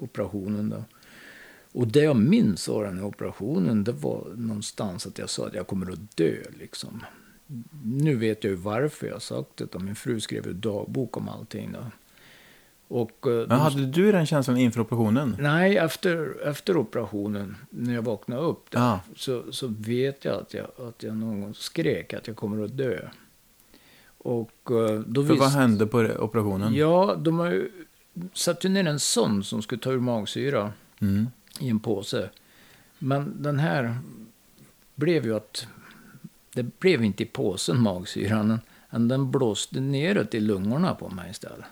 [0.01, 0.69] operationen.
[0.69, 0.83] Då.
[1.71, 5.53] Och det jag minns av den här operationen, det var någonstans att jag sa att
[5.53, 6.35] jag kommer att dö.
[6.59, 7.03] Liksom.
[7.83, 9.79] Nu vet jag ju varför jag sagt det.
[9.79, 11.71] Min fru skrev ju dagbok om allting.
[11.71, 11.91] Då.
[12.87, 15.35] Och, eh, Men de- hade du den känslan inför operationen?
[15.39, 18.99] Nej, efter, efter operationen, när jag vaknade upp där, Ja.
[19.15, 22.77] så, så vet jag att, jag att jag någon gång skrek att jag kommer att
[22.77, 22.99] dö.
[24.17, 26.73] Och eh, då För vad hände på operationen?
[26.73, 27.71] Ja, de har ju
[28.33, 30.71] satt ju ner en sån som skulle ta ur magsyra
[31.01, 31.27] Mm.
[31.59, 32.29] i en påse.
[32.99, 33.97] Men den här
[34.95, 35.67] blev ju att...
[36.53, 41.65] Det blev inte i påsen magsyran, men den blåste neråt i lungorna på mig istället.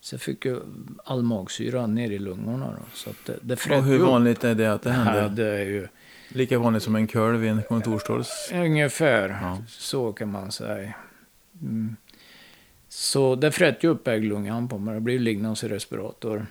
[0.00, 0.60] Så jag fick ju
[1.04, 2.66] all magsyra ner i lungorna.
[2.66, 4.06] Då, så det, det Och hur upp.
[4.08, 5.28] vanligt är det att det Ja, händer?
[5.44, 5.88] det är ju
[6.28, 8.50] Lika vanligt som en kurv i en kontorsståls...
[8.54, 9.58] ungefär Ja.
[9.68, 10.94] så kan man säga.
[11.62, 11.96] Mm.
[12.88, 14.94] Så det frätte ju upp ägglungan på mig.
[14.94, 16.46] Det blev liggande i respirator.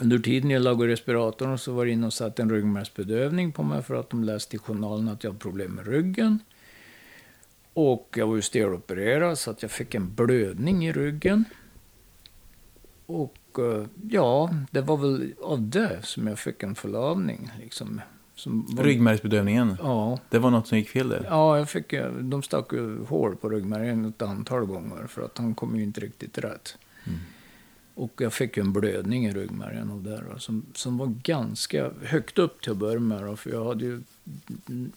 [0.00, 3.62] Under tiden jag låg i respiratorn så var det inne och satt en ryggmärgsbedövning på
[3.62, 6.38] mig för att de läste i journalen att jag hade problem med ryggen.
[7.74, 11.44] Och jag var ju stelopererad så att jag fick en blödning i ryggen.
[13.10, 17.50] Och eh, ja, det var väl av det som jag fick en förlamning.
[17.60, 18.00] Liksom,
[18.34, 19.76] som var, Ryggmärgsbedövningen.
[19.82, 21.26] Ja, Det var något som gick fel där.
[21.28, 25.38] Ja, jag fick, eh, de stack ju hål på ryggmärgen ett antal gånger för att
[25.38, 26.78] han kom ju inte riktigt rätt.
[27.94, 32.62] Och jag fick en blödning i ryggmärgen det då, som, som var ganska högt upp
[32.62, 33.24] till att börja med.
[33.24, 34.00] Då, för jag hade ju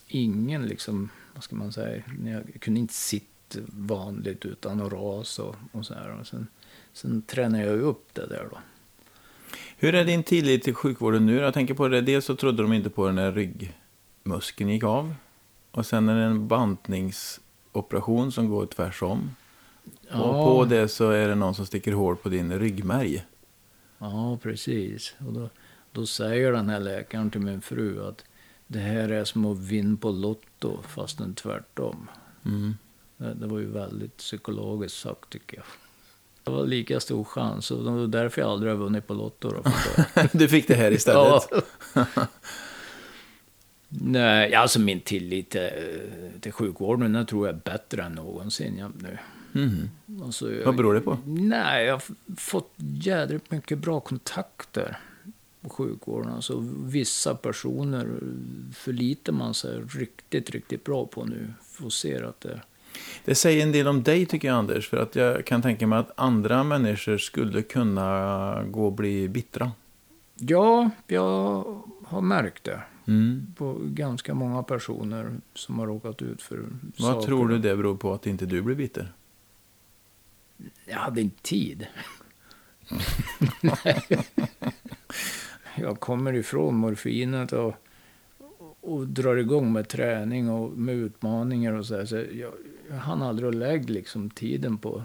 [0.08, 5.56] ingen, liksom, vad ska man säga, jag kunde inte sitta vanligt utan att rasa och,
[5.72, 6.20] och så här.
[6.20, 6.46] Och sen,
[6.94, 8.58] sen tränade jag ju upp det där då.
[9.76, 11.36] Hur är din tillit till sjukvården nu?
[11.36, 15.14] Jag tänker på det, dels så trodde de inte på den när ryggmuskeln gick av.
[15.70, 19.30] Och sen är det en bantningsoperation som går tvärs om.
[20.10, 23.24] Och på det så är det någon som sticker hål på din ryggmärg.
[23.98, 25.14] Ja, precis.
[25.26, 25.48] Och då,
[25.92, 28.24] då säger den här läkaren till min fru att
[28.66, 32.08] det här är som att vinna på Lotto, fast den tvärtom.
[32.44, 32.74] Mm.
[33.16, 35.66] Det, det var ju väldigt psykologiskt sagt, tycker jag.
[36.44, 39.48] Det var lika stor chans, och det var därför jag aldrig har vunnit på Lotto.
[39.50, 39.62] Då,
[40.14, 40.28] jag.
[40.32, 41.42] Du fick det här istället.
[41.94, 42.06] Ja.
[43.88, 45.70] Nej, alltså min tillit till,
[46.40, 49.18] till sjukvården, den tror jag är bättre än någonsin ja, nu.
[49.52, 49.90] Mhm.
[50.24, 51.18] Alltså, jag- Vad beror det på?
[51.26, 52.02] Nej, jag har
[52.36, 54.96] fått jädrigt mycket bra kontakter
[55.60, 56.32] på sjukvården.
[56.32, 58.08] Alltså, vissa personer
[58.74, 61.52] förlitar man sig riktigt, riktigt bra på nu.
[61.62, 62.60] Får se att det...
[63.24, 64.88] Det säger en del om dig tycker jag Anders.
[64.88, 69.72] För att jag kan tänka mig att andra människor skulle kunna gå och bli bittra.
[70.34, 71.64] Ja, jag
[72.04, 73.46] har märkt det Mm.
[73.56, 76.60] på ganska många personer som har råkat ut för
[76.98, 77.26] Vad saker.
[77.26, 79.12] tror du det beror på att inte du blir bitter?
[80.86, 81.86] Jag hade inte tid.
[85.76, 87.74] jag kommer ifrån morfinet och,
[88.80, 92.04] och drar igång med träning och med utmaningar och så, här.
[92.06, 92.52] så jag,
[92.90, 95.02] jag hann aldrig att lägga liksom tiden på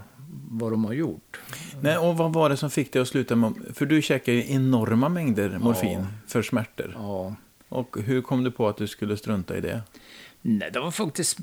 [0.50, 1.40] vad de har gjort.
[1.80, 3.54] Nej, och vad var det som fick dig att sluta med...
[3.74, 6.06] För du käkar ju enorma mängder morfin Ja.
[6.26, 6.92] för smärtor.
[6.94, 7.34] Ja.
[7.68, 9.82] Och hur kom du på att du skulle strunta i det?
[10.42, 11.38] Nej, det var faktiskt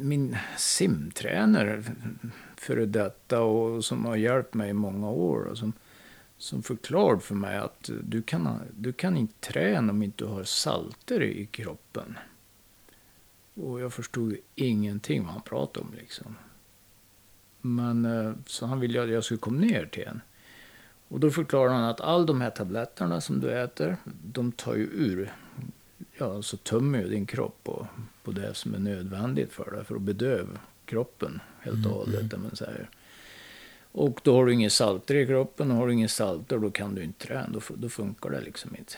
[0.00, 1.82] min simtränare
[2.56, 5.40] före detta och som har hjälpt mig i många år.
[5.44, 5.72] Och som,
[6.38, 10.44] som förklarade för mig att du kan, du kan inte träna om inte du har
[10.44, 12.18] salter i kroppen.
[13.56, 16.36] Och jag förstod ju ingenting vad han pratade om liksom.
[17.60, 20.20] Men eh, så han ville att jag skulle komma ner till en.
[21.08, 24.84] Och då förklarade han att all de här tabletterna som du äter, de tar ju
[24.84, 25.32] ur,
[26.18, 27.86] ja, så tömmer ju din kropp på,
[28.22, 32.32] på det som är nödvändigt för dig, för att bedöva kroppen helt och hållet.
[32.32, 32.90] om man säger.
[33.92, 36.94] Och då har du inga salter i kroppen, och har du inga salter då kan
[36.94, 38.94] du inte träna, då, då funkar det liksom inte.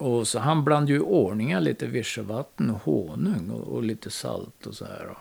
[0.00, 4.66] Och så han blandade ju i ordning lite virsevatten och honung och, och lite salt
[4.66, 5.16] och så här.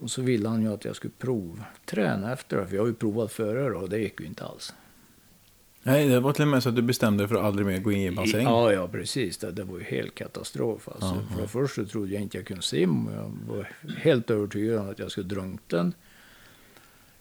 [0.00, 2.94] Och så ville han ju att jag skulle provträna efter det, för jag har ju
[2.94, 4.74] provat före då, och det gick ju inte alls.
[5.82, 7.78] Nej, det var till och med så att du bestämde dig för att aldrig mer
[7.78, 8.44] gå in i en bassäng.
[8.44, 9.38] Ja, ja, precis.
[9.38, 10.88] Det, det var ju helt katastrof.
[10.88, 11.06] Alltså.
[11.06, 13.12] Ja, För det första trodde jag inte jag kunde simma.
[13.12, 15.92] Jag var helt övertygad om att jag skulle drunkna.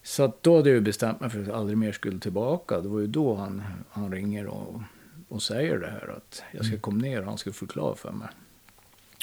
[0.03, 2.81] Så då hade jag bestämt mig för att jag aldrig mer skulle tillbaka.
[2.81, 4.81] Det var ju då han, han ringer och,
[5.31, 8.27] och säger det här att jag ska komma ner och han ska förklara för mig.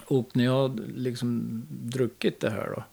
[0.04, 2.84] Och när jag liksom druckit det här då,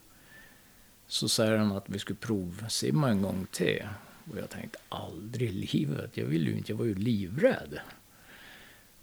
[1.08, 3.88] så säger han att vi skulle provsimma en gång till.
[4.32, 7.80] Och jag tänkte aldrig i livet, jag ville ju inte, jag var ju livrädd.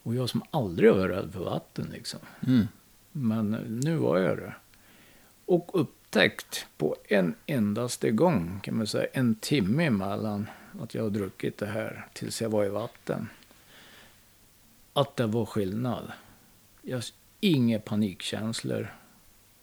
[0.03, 2.20] Och jag som aldrig varit rädd för vatten liksom.
[2.46, 2.68] Mm.
[3.12, 3.51] Men
[3.85, 4.55] nu var jag det.
[5.44, 10.46] Och upptäckt på en endaste gång, kan man säga, en timme emellan
[10.81, 13.29] att jag har druckit det här tills jag var i vatten.
[14.92, 16.12] Att det var skillnad.
[16.83, 17.02] Jag,
[17.40, 18.94] inga panikkänslor.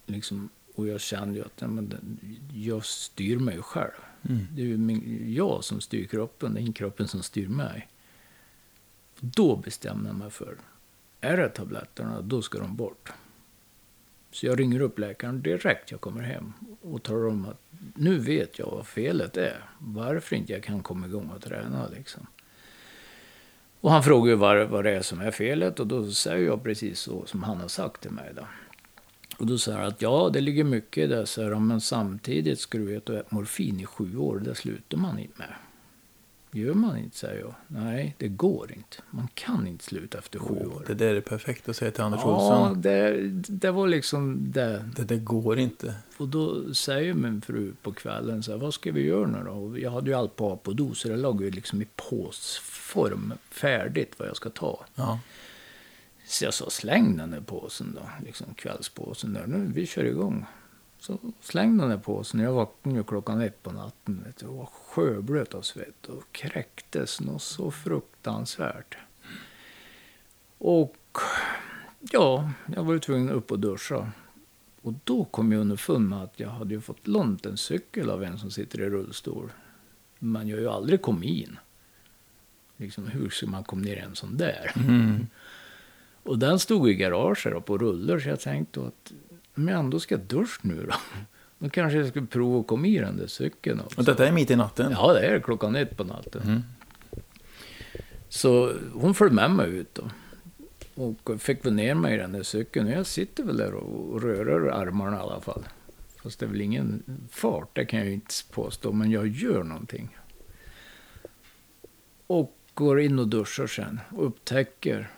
[0.05, 2.19] Liksom, och jag kände ju att men,
[2.53, 3.91] jag styr mig själv.
[4.29, 4.47] Mm.
[4.51, 7.87] Det är ju min, jag som styr kroppen, det är inte kroppen som styr mig.
[9.19, 10.57] Då bestämde jag mig för,
[11.21, 13.11] är det tabletterna, då ska de bort.
[14.31, 17.61] Så jag ringer upp läkaren direkt jag kommer hem och talar om att
[17.95, 19.69] nu vet jag vad felet är.
[19.79, 22.27] Varför inte jag kan komma igång och träna liksom.
[23.81, 26.63] Och han frågar ju vad, vad det är som är felet och då säger jag
[26.63, 28.31] precis så som han har sagt till mig.
[28.35, 28.41] Då.
[29.37, 32.59] Och då säger han att ja, det ligger mycket i det, så här, men samtidigt
[32.59, 35.53] ska du veta att morfin i sju år, det slutar man inte med.
[36.51, 37.55] Gör man inte, säger jag.
[37.67, 38.97] Nej, det går inte.
[39.09, 40.83] Man kan inte sluta efter sju år.
[40.87, 42.81] Det där är perfekt att säga till Anders Ja, Olsson.
[42.81, 44.85] det, det var liksom det.
[44.95, 45.93] Det där går inte.
[46.17, 49.51] Och då säger min fru på kvällen så här, vad ska vi göra nu då?
[49.51, 54.13] Och jag hade ju allt på Apodo, så det låg ju liksom i påsform färdigt
[54.17, 54.85] vad jag ska ta.
[54.95, 55.19] Ja.
[56.27, 59.47] Så jag sa, släng den där påsen då, liksom kvällspåsen där.
[59.47, 60.45] Nu, vi kör igång.
[60.99, 62.39] Så släng den där påsen.
[62.39, 64.23] Jag vaknade ju klockan ett på natten.
[64.25, 68.97] Vet du, och var sjöblöt av svett och kräktes något så fruktansvärt.
[70.57, 71.17] Och
[71.99, 74.11] ja, jag var ju tvungen upp och duscha.
[74.81, 78.23] Och då kom jag underfund med att jag hade ju fått lånt en cykel av
[78.23, 79.51] en som sitter i rullstol.
[80.19, 81.59] Men jag har ju aldrig kommit in.
[82.77, 84.71] Liksom, hur ska man komma ner en sån där?
[84.75, 85.27] Mm.
[86.23, 89.13] Och den stod i garaget på rullor, så jag tänkte att
[89.59, 90.95] om jag ändå ska duscha nu då,
[91.59, 93.99] då kanske jag skulle prova att komma i den där cykeln också.
[93.99, 94.91] Och detta är mitt i natten?
[94.91, 96.41] Ja, det är klockan ett på natten.
[96.41, 96.61] Mm.
[98.29, 100.09] Så hon följde med mig ut då.
[100.95, 102.87] Och fick väl ner mig i den där cykeln.
[102.87, 105.63] Och jag sitter väl där och rör armarna i alla fall.
[106.23, 108.91] Fast det är väl ingen fart, det kan jag ju inte påstå.
[108.91, 110.17] Men jag gör någonting.
[112.27, 113.99] Och går in och duschar sen.
[114.09, 115.09] Och upptäcker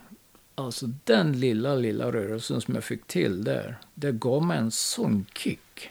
[0.56, 5.26] Alltså den lilla, lilla rörelsen som jag fick till där, det gav mig en sån
[5.38, 5.90] kick.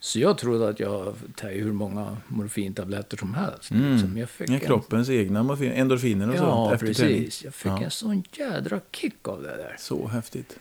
[0.00, 3.70] Så jag trodde att jag tagit hur många morfintabletter som helst.
[3.70, 3.92] Mm.
[3.92, 4.18] Liksom.
[4.18, 7.24] Jag fick Ja, en- kroppens egna morfin, endorfiner och Ja, sånt efter träning.
[7.24, 7.44] precis.
[7.44, 7.82] Jag fick Ja.
[7.82, 9.76] en sån jädra kick av det där.
[9.78, 10.58] Så häftigt.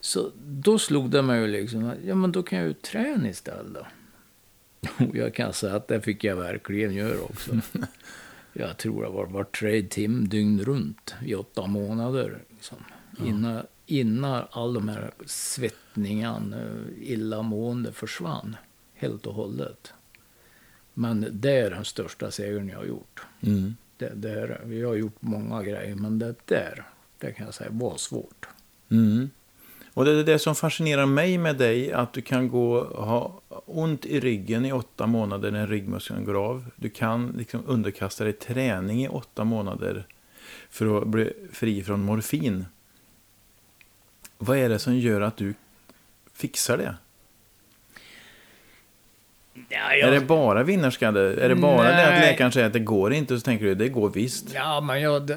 [0.00, 3.28] Så då slog det mig ju liksom, att, ja men då kan jag ju träna
[3.28, 3.86] istället då.
[5.08, 7.50] Och jag kan säga att det fick jag verkligen göra också.
[8.52, 12.42] jag tror det var var tredje tim dygn runt i åtta månader.
[12.50, 12.78] Liksom.
[13.24, 16.56] Innan, innan all de här svettningarna,
[17.00, 18.56] illamående försvann
[18.94, 19.92] helt och hållet.
[20.94, 23.22] Men det är den största segern jag har gjort.
[23.40, 23.76] Mm.
[23.96, 26.84] Det, det är, vi har gjort många grejer, men det där,
[27.18, 28.48] det kan jag säga var svårt.
[28.88, 29.30] Mm.
[29.94, 33.40] Och det är det som fascinerar mig med dig, att du kan gå och ha
[33.66, 36.64] ont i ryggen i åtta månader när ryggmuskeln går av.
[36.76, 40.06] Du kan liksom underkasta dig träning i åtta månader
[40.70, 42.66] för att bli fri från morfin.
[44.38, 45.54] Vad är det som gör att du
[46.34, 46.94] fixar det?
[49.68, 51.20] Ja, Är det bara vinnarskalle?
[51.20, 52.20] Är det bara det att Nej.
[52.20, 54.54] läkaren säger att det går inte, så tänker du det går visst?
[54.54, 55.30] Ja, men jag,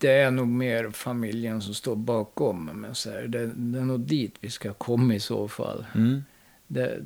[0.00, 2.64] det, är nog mer familjen som står bakom.
[2.64, 5.86] Men så här, det, det är nog dit vi ska komma i så fall.
[5.94, 6.24] Mm.
[6.66, 7.00] Det,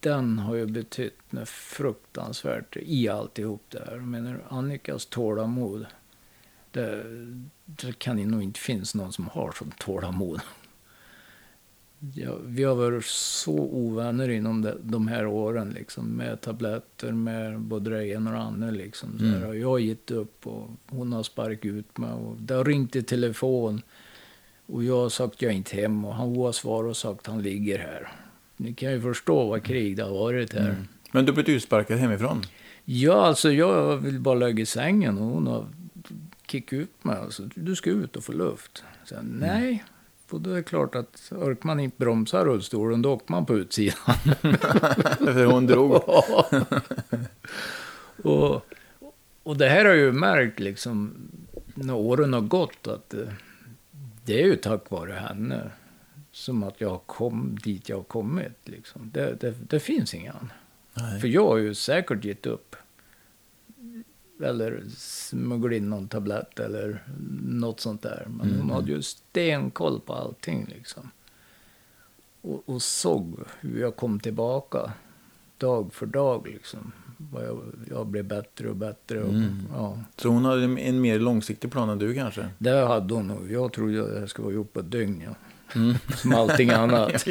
[0.00, 3.96] den har ju betytt något fruktansvärt i alltihop det här.
[3.96, 5.86] Menar, Annikas tålamod.
[6.70, 7.04] Det,
[7.64, 10.40] det kan ju nog inte finnas någon som har sånt tålamod.
[11.98, 17.60] Ja, vi har varit så ovänner inom de, de här åren, liksom, med tabletter, med
[17.60, 18.70] både det ena och det andra.
[18.70, 19.18] Liksom.
[19.20, 19.48] Mm.
[19.48, 22.10] Och jag har gett upp och hon har sparkat ut mig.
[22.10, 23.82] Och det har ringt i telefon.
[24.66, 27.42] Och jag har sagt jag är inte hem och han har svarat och sagt han
[27.42, 28.12] ligger här.
[28.56, 30.70] Ni kan ju förstå vad krig det har varit här.
[30.70, 30.88] Mm.
[31.12, 32.42] Men du blev utsparkad hemifrån?
[32.84, 35.66] Ja, alltså jag vill bara lägga i sängen och hon har
[36.46, 37.16] kickat ut mig.
[37.16, 38.84] Alltså, du ska ut och få luft.
[39.04, 39.84] Så, jag, nej,
[40.30, 43.56] och då är det klart att orkar man inte bromsa rullstolen, då åker man på
[43.56, 44.14] utsidan.
[45.18, 45.92] För hon drog.
[48.24, 48.66] och,
[49.42, 51.14] och det här har jag ju märkt liksom,
[51.74, 53.28] när åren har gått, att eh,
[54.24, 55.70] det är ju tack vare henne
[56.32, 58.58] som att jag kommit dit jag har kommit.
[58.64, 59.10] Liksom.
[59.14, 60.52] Det, det, det finns ingen.
[60.94, 61.20] Nej.
[61.20, 62.76] För jag har ju säkert gett upp.
[64.42, 67.02] Eller smugglat in någon tablett eller
[67.44, 68.26] något sånt där.
[68.28, 68.70] Men hon Mm.
[68.70, 71.10] hade ju stenkoll på allting liksom.
[72.42, 74.92] Och, och såg hur jag kom tillbaka
[75.58, 76.92] dag för dag liksom.
[77.34, 77.58] Jag,
[77.90, 79.22] jag blev bättre och bättre.
[79.22, 79.62] Och, Mm.
[79.72, 79.98] ja.
[80.16, 82.48] Så hon hade en- mer långsiktig plan än du kanske?
[82.58, 83.52] Det hade hon nog.
[83.52, 85.22] Jag trodde att det skulle vara gjort på ett dygn.
[85.26, 85.34] Ja.
[85.80, 85.94] Mm.
[86.16, 87.24] Som allting annat.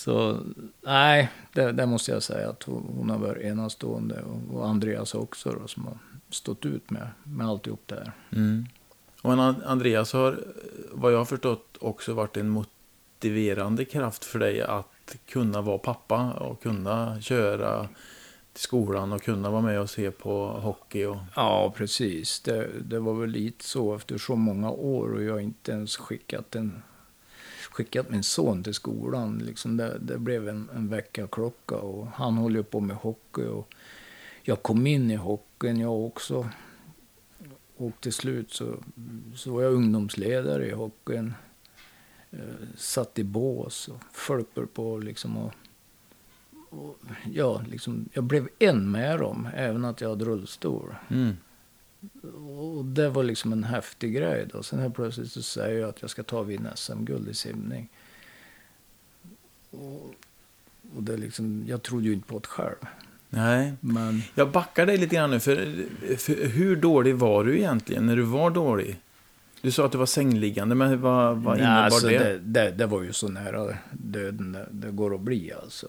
[0.00, 0.40] Så
[0.82, 4.22] nej, det, det måste jag säga att hon, har varit enastående.
[4.52, 5.98] Och, Andreas också då, som har
[6.30, 8.12] stått ut med, med alltihop det här.
[8.32, 8.66] Mm.
[9.22, 9.32] Och
[9.70, 10.44] Andreas har,
[10.92, 15.78] vad jag har förstått, också varit en motiverande kraft för dig att att kunna vara
[15.78, 17.88] pappa och kunna köra
[18.52, 21.04] till skolan och kunna vara med och se på hockey.
[21.04, 21.16] Och...
[21.36, 22.40] Ja, precis.
[22.40, 25.96] Det, det var väl lite så efter så många år och jag har inte ens
[25.96, 26.82] skickat, en,
[27.80, 29.38] skickat min son till skolan.
[29.38, 33.46] Liksom det, det blev en, en väckarklocka och han håller ju på med hockey.
[33.46, 33.74] Och
[34.42, 36.48] jag kom in i hockeyn jag också.
[37.76, 38.74] Och till slut så,
[39.34, 41.34] så var jag ungdomsledare i hockeyn.
[42.30, 42.38] Eh,
[42.76, 45.52] satt i bås och folk på liksom och,
[46.70, 46.96] och,
[47.32, 50.94] ja, liksom, jag blev en med dem, även att jag hade rullstol.
[51.08, 51.36] Mm.
[52.48, 54.62] Och det var liksom en häftig grej då.
[54.62, 57.88] Sen helt plötsligt så säger jag att jag ska ta vinna SM-guld i simning.
[59.70, 60.14] Och,
[60.96, 62.76] och det liksom, jag trodde ju inte på det själv.
[63.30, 63.72] Nej.
[63.80, 65.56] Men Jag backar dig lite grann nu, för,
[66.16, 69.00] för hur dålig var du egentligen när du var dålig?
[69.62, 72.18] Du sa att du var sängliggande, men vad, vad Nej, innebar alltså det?
[72.18, 72.70] det, det?
[72.70, 75.86] Det var ju så nära döden det, det går att bli alltså.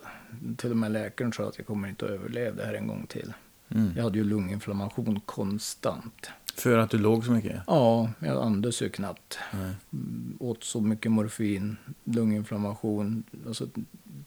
[0.57, 3.05] Till och med läkaren sa att jag kommer inte att överleva det här en gång
[3.09, 3.34] till.
[3.72, 3.93] Mm.
[3.95, 6.30] Jag hade ju lunginflammation konstant.
[6.55, 7.61] För att du låg så mycket?
[7.67, 9.39] Ja, jag andades ju knappt.
[9.53, 9.72] Nej.
[9.93, 13.24] Mm, Åt så mycket morfin, lunginflammation.
[13.47, 13.67] Alltså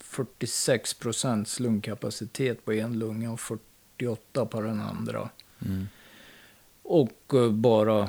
[0.01, 5.29] 46 procents lungkapacitet på en lunga och 48 på den andra.
[5.67, 5.87] Mm.
[6.83, 8.09] Och eh, bara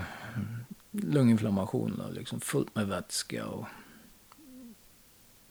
[0.92, 3.46] lunginflammation, liksom fullt med vätska.
[3.46, 3.66] Och...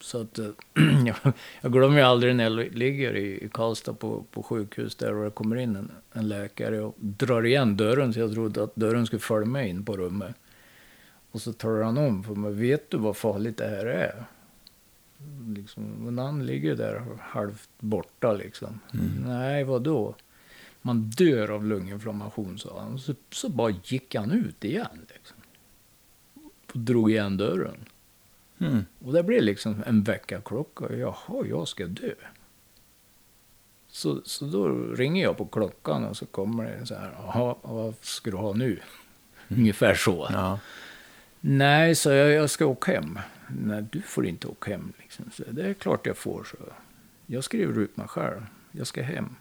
[0.04, 0.48] Så att eh,
[1.62, 5.24] jag, glömmer ju aldrig när jag ligger i, i Karlstad på, på sjukhus där och
[5.24, 9.06] det kommer in en, en läkare och drar igen dörren så jag trodde att dörren
[9.06, 10.34] skulle följa med in på rummet.
[11.30, 14.24] Och så talar han om för mig, vet du vad farligt det här är?
[15.56, 18.80] Liksom, men han ligger där halvt borta liksom.
[18.94, 19.06] Mm.
[19.26, 20.14] Nej, vad då?
[20.82, 22.98] Man dör av lunginflammation, sa han.
[22.98, 25.06] Så, så bara gick han ut igen.
[25.14, 25.36] Liksom.
[26.72, 27.76] Och drog igen dörren.
[28.58, 28.84] Mm.
[29.04, 30.94] Och det blev liksom en väckarklocka.
[30.94, 32.14] Jaha, jag ska dö.
[33.88, 37.12] Så, så då ringer jag på klockan och så kommer det så här.
[37.18, 38.80] Jaha, vad ska du ha nu?
[39.48, 40.28] Ungefär så.
[40.32, 40.58] Ja.
[41.40, 43.18] Nej, så jag, jag ska åka hem.
[43.48, 44.92] Nej, du får inte åka hem.
[44.98, 45.30] Liksom.
[45.32, 46.56] Så det är klart jag får, så.
[47.26, 48.46] Jag skriver ut mig själv.
[48.72, 49.36] Jag ska hem.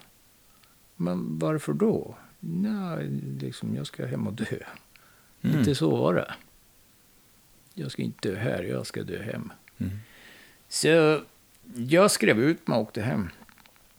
[0.96, 2.16] Men varför då?
[2.40, 3.08] Nej,
[3.40, 4.60] liksom, jag ska hem och dö.
[5.42, 5.60] Mm.
[5.60, 6.34] Inte så var det.
[7.74, 9.52] Jag ska inte dö här, jag ska dö hem.
[9.78, 9.92] Mm.
[10.68, 10.88] Så
[11.76, 13.30] jag skrev ut mig och åkte hem.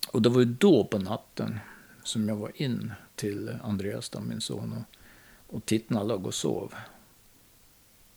[0.09, 1.59] Och det var då på natten
[2.03, 6.75] som jag var in till Andreas, då, min son, och, och tittarna låg och sov.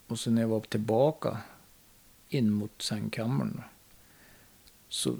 [0.08, 1.38] Och så när jag var tillbaka
[2.30, 3.62] in mot sängkammaren
[4.90, 5.18] så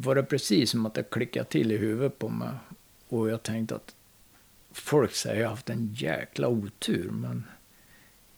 [0.00, 2.50] var det precis som att det klickade till i huvudet på mig.
[3.08, 3.94] Och jag tänkte att
[4.72, 7.44] folk säger att jag har haft en jäkla otur, men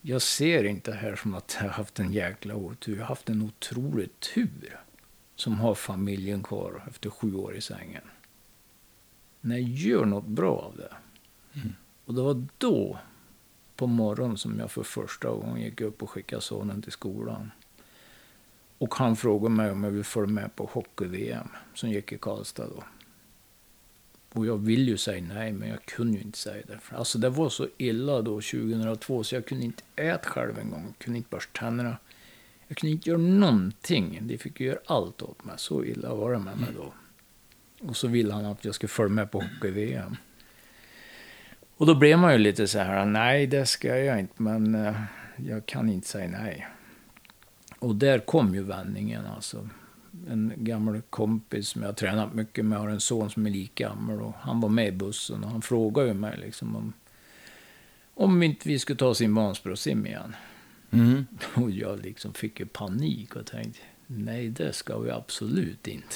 [0.05, 2.97] jag ser inte det här som att jag har haft en jäkla otur.
[2.97, 4.81] Jag har haft en otrolig tur
[5.37, 8.03] som har familjen kvar efter sju år i sängen.
[9.41, 10.93] När jag gör något bra av det.
[12.05, 12.99] Och det var då
[13.77, 17.51] på morgonen som jag för första gången gick upp och skickade sonen till skolan.
[18.79, 22.67] Och han frågade mig om jag ville följa med på hockey-VM som gick i Karlstad
[22.67, 22.85] då.
[24.35, 26.97] Och jag vill ju säga nej, men jag kunde ju inte säga det.
[26.97, 30.85] Alltså det var så illa då 2002 så jag kunde inte äta själv en gång.
[30.87, 31.97] Jag kunde inte borsta tänderna.
[32.69, 34.19] Jag kunde inte göra någonting.
[34.23, 35.55] De fick ju göra allt åt mig.
[35.59, 36.93] Så illa var det med mig då.
[37.89, 40.17] Och så ville han att jag skulle följa med på hockey-VM.
[41.77, 44.95] Och då blev man ju lite så här, nej det ska jag inte, men eh,
[45.37, 46.67] jag kan inte säga nej.
[47.79, 49.69] Och där kom ju vändningen alltså.
[50.29, 53.89] En gammal kompis som jag har tränat mycket med har en son som är lika
[53.89, 56.93] gammal och han var med i bussen och han frågade ju mig liksom om,
[58.15, 60.37] om inte vi skulle ta sin Vansbrosim igen.
[60.91, 61.27] Mm.
[61.55, 66.15] Och jag liksom fick ju panik och tänkte, nej det ska vi absolut inte.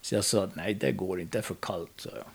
[0.00, 2.26] Så jag sa att nej det går inte, det är för kallt, sa jag.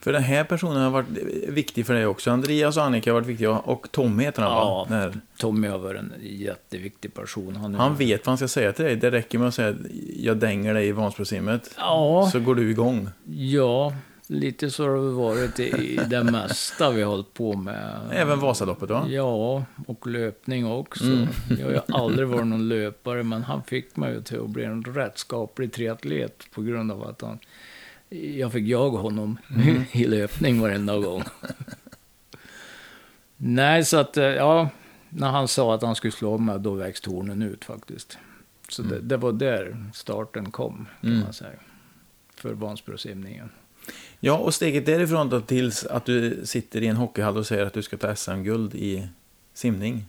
[0.00, 1.06] För den här personen har varit
[1.48, 2.30] viktig för dig också.
[2.30, 3.50] Andreas och Annika har varit viktiga.
[3.50, 4.86] Och Tommy heter han Ja.
[4.90, 4.96] va?
[4.96, 7.56] När Tommy har varit en jätteviktig person.
[7.56, 8.96] Han, är- han vet vad han ska säga till dig.
[8.96, 9.76] Det räcker med att säga att
[10.16, 11.70] jag dänger dig i Vansbrosimmet.
[11.76, 13.08] Ja, Så går du igång.
[13.28, 13.92] ja,
[14.26, 17.94] lite så har det varit i, det mesta vi har hållit på med.
[18.12, 19.04] Även Vasaloppet va?
[19.08, 21.04] Ja, och löpning också.
[21.04, 21.26] Mm.
[21.58, 24.84] Jag har ju aldrig varit någon löpare, men han fick mig till att bli en
[24.84, 27.38] rätt skaplig triatlet på grund av att han,
[28.10, 29.82] jag fick jaga honom Mm.
[29.92, 31.22] i löpning varenda gång.
[33.36, 34.68] Nej, så att, eh, ja,
[35.08, 38.18] när han sa att han skulle slå mig, då växte tornen ut faktiskt.
[38.68, 41.22] Så det, det var där starten kom, kan Mm.
[41.22, 41.58] man säga.
[42.34, 43.50] För Vansbrosimningen.
[44.20, 47.72] Ja, och steget därifrån då tills att du sitter i en hockeyhall och säger att
[47.72, 49.08] du ska ta SM-guld i
[49.54, 50.04] simning.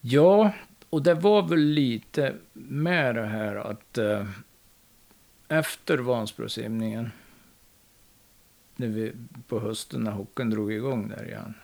[0.00, 0.52] Ja,
[0.90, 4.26] och det var väl lite med det här att eh,
[5.58, 7.10] efter Vansbrosimningen,
[8.76, 9.12] när vi
[9.48, 11.54] på hösten när hockeyn drog igång där igen,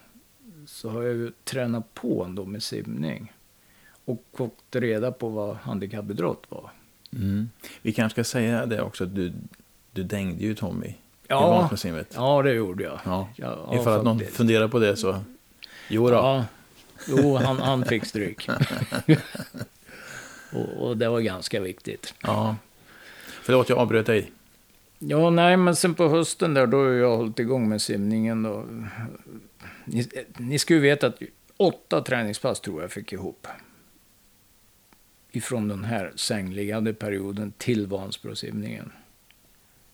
[0.67, 3.33] så har jag ju tränat på ändå med simning.
[4.05, 6.71] Och fått reda på vad handikappidrott var.
[7.13, 7.51] Mm.
[7.83, 9.33] Vi kanske ska säga det också, att du,
[9.93, 10.97] du dängde ju Tommy i
[11.29, 12.13] Ja, Vansbrosimmet.
[12.15, 13.01] ja det gjorde jag.
[13.05, 13.29] Ja.
[13.37, 15.21] Ja, Ifall att någon funderar på det så,
[15.89, 16.15] jo då.
[16.15, 16.45] Ja,
[17.09, 18.49] jo, han, han fick stryk.
[20.53, 22.15] och, och det var ganska viktigt.
[22.23, 22.57] Ja.
[23.49, 24.33] Förlåt, jag avbröt dig.
[24.99, 28.43] Ja, nej, men sen på hösten där, då har jag hållit igång med simningen.
[28.43, 28.65] Då.
[29.85, 31.23] Ni, ni ska ju veta att
[31.57, 33.47] åtta träningspass tror jag fick ihop.
[35.31, 38.93] Ifrån den här sängliggande perioden till Vansbrosimningen.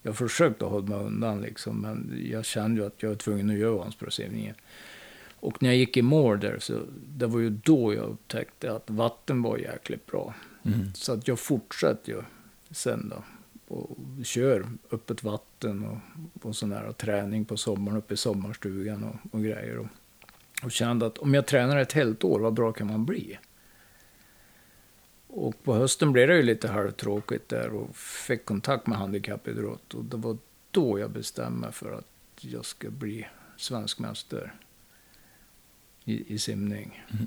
[0.02, 3.57] Jag försökte hålla mig undan liksom, men jag kände ju att jag var tvungen att
[3.57, 4.55] göra Vansbrosimningen.
[5.40, 8.90] Och när jag gick i mål där, så det var ju då jag upptäckte att
[8.90, 10.34] vatten var jäkligt bra.
[10.62, 10.94] Mm.
[10.94, 12.22] Så att jag fortsatte ju
[12.70, 13.22] sen då.
[13.74, 15.98] Och kör öppet vatten och,
[16.46, 19.78] och sån här träning på sommaren uppe i sommarstugan och, och grejer.
[19.78, 19.86] Och,
[20.62, 23.38] och kände att om jag tränar ett helt år, vad bra kan man bli?
[25.26, 29.94] Och på hösten blev det ju lite halvtråkigt där och fick kontakt med handikappidrott.
[29.94, 30.36] Och det var
[30.70, 32.08] då jag bestämde mig för att
[32.40, 34.50] jag ska bli svensk mästare
[36.04, 37.04] i, i simning.
[37.12, 37.26] Mm.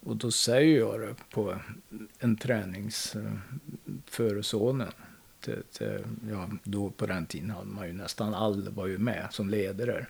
[0.00, 1.58] Och då säger jag det på
[2.18, 3.32] en tränings eh,
[4.06, 4.92] före sonen.
[5.46, 9.28] Till, till, ja, då på den tiden hade man ju nästan alla var ju med
[9.30, 10.06] som ledare.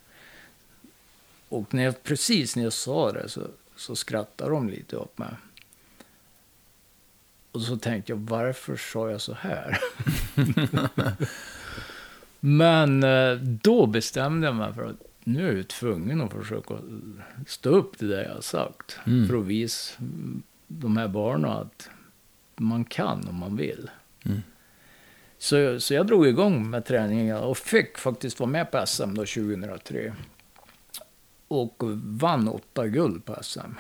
[1.49, 3.41] Och när jag, precis när jag sa det så,
[3.77, 5.29] så skrattade de lite åt mig.
[7.53, 9.79] Och så tänkte jag, varför sa jag så här?
[12.41, 16.75] Men eh, då bestämde jag mig för att nu är jag tvungen att försöka
[17.47, 18.99] stå upp till det jag har sagt.
[19.07, 19.29] Mm.
[19.29, 19.95] För att visa
[20.67, 21.89] de här barnen att
[22.57, 23.91] man kan om man vill.
[24.25, 24.43] Mm.
[25.39, 29.25] Så, så jag drog igång med träningen och fick faktiskt vara med på SM då
[29.25, 30.15] 2003.
[31.49, 33.73] Och vann åtta guld på SM.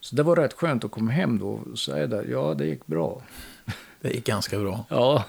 [0.00, 2.24] Så det var rätt skönt att komma hem då och säga det.
[2.30, 3.22] Ja, det gick bra.
[4.00, 4.84] Det gick ganska bra.
[4.88, 5.24] Ja.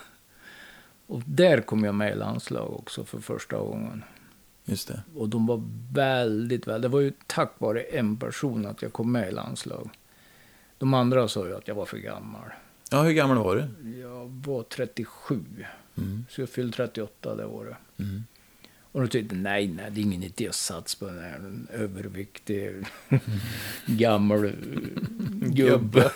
[1.07, 4.03] Och där kom jag med i landslag också för första gången.
[4.65, 5.03] Just det.
[5.15, 5.63] Och de var
[5.93, 6.81] väldigt väl.
[6.81, 9.89] Det var ju tack vare en person att jag kom med i landslag.
[10.77, 12.51] De andra sa ju att jag var för gammal.
[12.93, 13.91] Ja, hur gammal var du?
[13.99, 15.39] Jag var 37.
[15.97, 16.25] Mm.
[16.29, 17.77] Så jag fyllde 38 det året.
[17.99, 18.23] Mm.
[18.91, 21.41] Och de tyckte nej, nej, det är ingen idé att satsa på den här
[21.83, 22.85] överviktig
[23.85, 24.51] gammal
[25.41, 26.11] gubbe.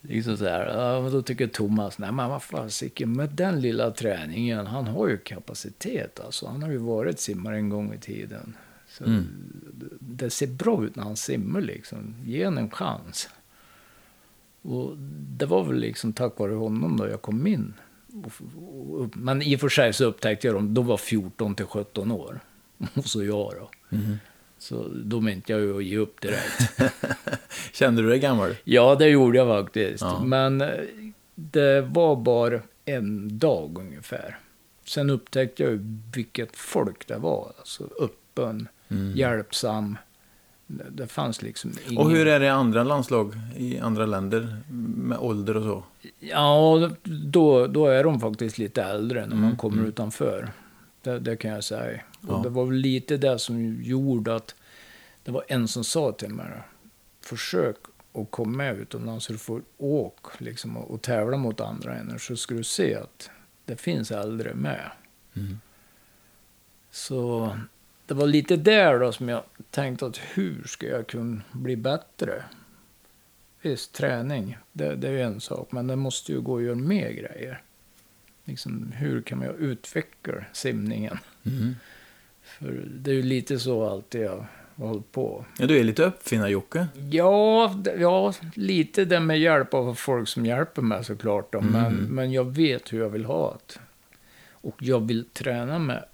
[0.00, 0.66] liksom så här.
[0.66, 5.08] Ja, men då tycker Thomas, nej men vad fasiken, med den lilla träningen, han har
[5.08, 6.46] ju kapacitet alltså.
[6.46, 8.54] Han har ju varit simmare en gång i tiden.
[8.88, 9.26] Så Mm.
[9.72, 12.14] det- Det ser bra ut när han simmar liksom.
[12.24, 13.28] Ge en chans.
[14.62, 14.96] Och
[15.38, 17.74] det var väl liksom tack vare honom då jag kom in.
[19.14, 22.40] Men i och för sig så upptäckte jag dem, de var 14 till 17 år.
[22.94, 23.70] Och så jag då.
[23.88, 24.18] Mhm.
[24.58, 26.80] Så då menade jag ju att ge upp direkt.
[27.72, 28.56] Kände du dig gammal?
[28.64, 30.00] ja, det gjorde jag faktiskt.
[30.02, 30.24] Ja.
[30.24, 30.68] Men eh,
[31.34, 34.38] det var bara en dag ungefär.
[34.84, 35.78] Sen upptäckte jag ju
[36.14, 37.52] vilket folk det var.
[37.58, 39.12] Alltså öppen, Mm.
[39.16, 39.98] hjälpsam.
[40.90, 41.98] Det, fanns liksom ingen...
[41.98, 44.56] Och hur är det i andra landslag i andra länder
[44.96, 45.84] med ålder och så?
[46.20, 49.88] Ja, då, då är de faktiskt lite äldre när man Mm, kommer mm.
[49.88, 50.52] utanför.
[51.02, 52.00] Det, det kan jag säga.
[52.20, 52.40] Och Ja.
[52.42, 54.54] det var väl lite det som gjorde att
[55.24, 56.46] det var en som sa till mig,
[57.20, 57.76] försök
[58.14, 62.18] att komma med utomlands så du får åk liksom, och, och tävla mot andra ännu
[62.18, 63.30] så ska du se att
[63.64, 64.90] det finns äldre med.
[65.36, 65.60] Mm.
[66.90, 67.50] Så
[68.06, 72.42] det var lite där då som jag tänkte att hur ska jag kunna bli bättre?
[73.62, 76.74] Visst, träning, det, det är ju en sak, men det måste ju gå att göra
[76.74, 77.62] mer grejer.
[78.44, 81.18] Liksom, hur kan man utveckla simningen?
[81.46, 81.74] Mm.
[82.42, 84.46] För det är ju lite så alltid jag
[84.76, 85.44] har hållit på.
[85.58, 86.86] Ja, du är lite uppfinnar-Jocke.
[87.10, 91.52] Ja, ja, lite det med hjälp av folk som hjälper mig såklart.
[91.52, 91.60] Då.
[91.60, 92.04] Men, Mm.
[92.04, 93.80] men jag vet hur jag vill ha det.
[94.50, 96.04] Och jag vill träna med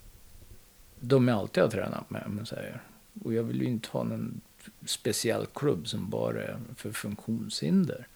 [1.01, 2.82] de jag alltid har tränat med, om man säger.
[3.24, 4.40] Och jag vill ju inte ha någon
[4.86, 8.07] speciell klubb som bara är för funktionshinder.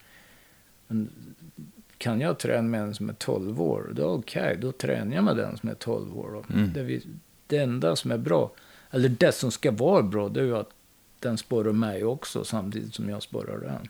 [0.87, 1.09] Men
[1.99, 5.37] kan jag träna med en som är 12 år, då okej, då tränar jag med
[5.37, 6.45] den som är 12 år.
[6.53, 6.72] Mm.
[6.72, 7.03] Det, vi,
[7.47, 8.53] det enda som är bra,
[8.91, 10.70] eller det som ska vara bra, det är ju att
[11.18, 13.89] den sporrar mig också samtidigt som jag sporrar den.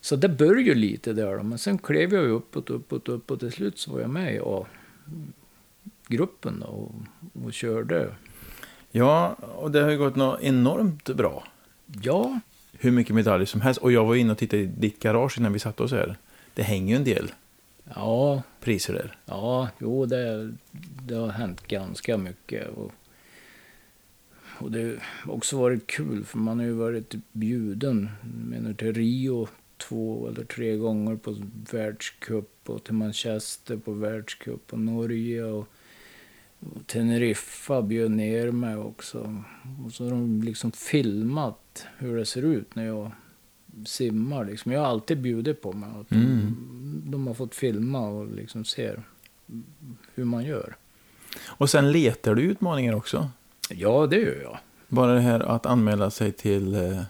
[0.00, 3.52] Så det började ju lite där då, men sen klev jag uppåt, uppåt, uppåt till
[3.52, 4.40] slut så var jag med i
[6.10, 6.94] A-gruppen då och,
[7.44, 8.14] och körde.
[8.90, 11.44] Ja, och det har ju gått något enormt bra.
[12.02, 12.40] Ja,
[12.72, 13.80] hur mycket medaljer som helst.
[13.80, 16.16] Och jag var inne och tittade i ditt garage innan vi satte oss här.
[16.54, 17.32] Det hänger ju en del
[17.94, 19.16] Ja, priser där.
[19.26, 20.52] ja, jo, det,
[21.06, 22.68] det har hänt ganska mycket.
[22.68, 22.92] Och,
[24.58, 29.48] och det har också varit kul, för man har ju varit bjuden menar, till Rio
[29.76, 31.36] två eller tre gånger på
[31.72, 35.68] världscup och till Manchester på världscup och Norge och
[36.86, 39.42] Teneriffa bjöd ner mig också.
[39.86, 43.10] Och så har de liksom filmat hur det ser ut när jag
[43.86, 44.44] simmar.
[44.44, 44.72] Liksom.
[44.72, 45.88] Jag har alltid bjudit på mig.
[46.00, 46.56] Att de, Mm.
[47.06, 49.02] de har fått filma och liksom ser
[50.14, 50.76] hur man gör.
[51.46, 53.30] Och sen letar du utmaningar också.
[53.70, 54.58] Ja, det gör jag.
[54.88, 57.02] Bara det här att anmäla sig till eh,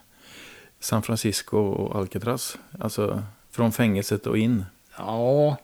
[0.79, 2.57] San Francisco och Alcatraz.
[2.79, 4.65] Alltså från fängelset och in.
[4.97, 5.57] Ja,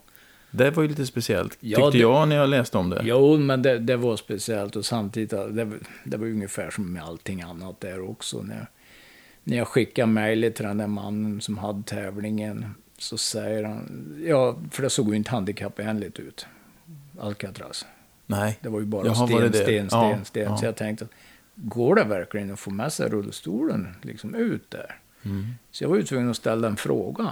[0.50, 3.00] Det var ju lite speciellt, Ja, tyckte det- jag när jag läste om det.
[3.04, 7.02] Jo, men det, det var speciellt och samtidigt, det, var- det var ungefär som med
[7.02, 8.42] allting annat där också.
[8.42, 8.66] När,
[9.44, 14.56] när jag skickade mejlet till den där mannen som hade tävlingen så säger han, ja,
[14.70, 16.46] för det såg ju inte handikappvänligt ut,
[17.20, 17.86] Alcatraz.
[18.26, 18.58] Nej.
[18.62, 19.58] Det var ju bara Jaha, sten, det det?
[19.62, 20.42] sten, sten, Ja, sten.
[20.42, 20.56] ja.
[20.56, 21.06] Så jag tänkte,
[21.54, 24.96] går det verkligen att få med sig rullstolen liksom ut där?
[25.24, 25.46] Mm.
[25.70, 27.28] Så jag var ju tvungen att ställa en fråga.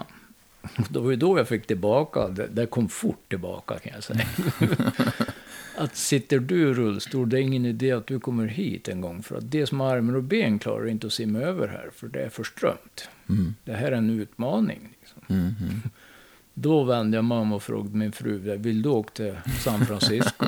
[0.90, 4.26] Det var ju då jag fick tillbaka, det, det kom fort tillbaka kan jag säga.
[5.76, 9.22] att sitter du i rullstol, det är ingen idé att du kommer hit en gång.
[9.22, 12.08] För att det som har armar och ben klarar inte att simma över här, för
[12.08, 13.08] det är för strömt.
[13.28, 13.54] Mm.
[13.64, 14.88] Det här är en utmaning.
[15.00, 15.22] Liksom.
[15.28, 15.54] Mm.
[15.60, 15.82] Mm.
[16.54, 20.46] Då vände jag mig om och frågade min fru, vill du åka till San Francisco?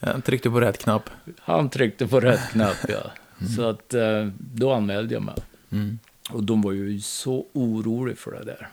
[0.00, 1.10] Jag tryckte på rätt knapp.
[1.40, 3.12] Han tryckte på rätt knapp, ja.
[3.56, 5.34] Så att eh, då anmälde jag mig.
[5.70, 5.98] Mm.
[6.30, 8.68] Och de var ju så oroliga för det där.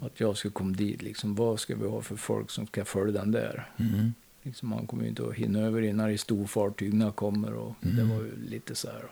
[0.00, 3.20] Att jag skulle komma dit, liksom, vad ska vi ha för folk som ska följa
[3.20, 3.68] den där?
[3.76, 4.14] Mm.
[4.42, 8.16] Liksom, man kommer ju inte att hinna över innan i storfartygen kommer och det var
[8.16, 9.04] ju lite så här.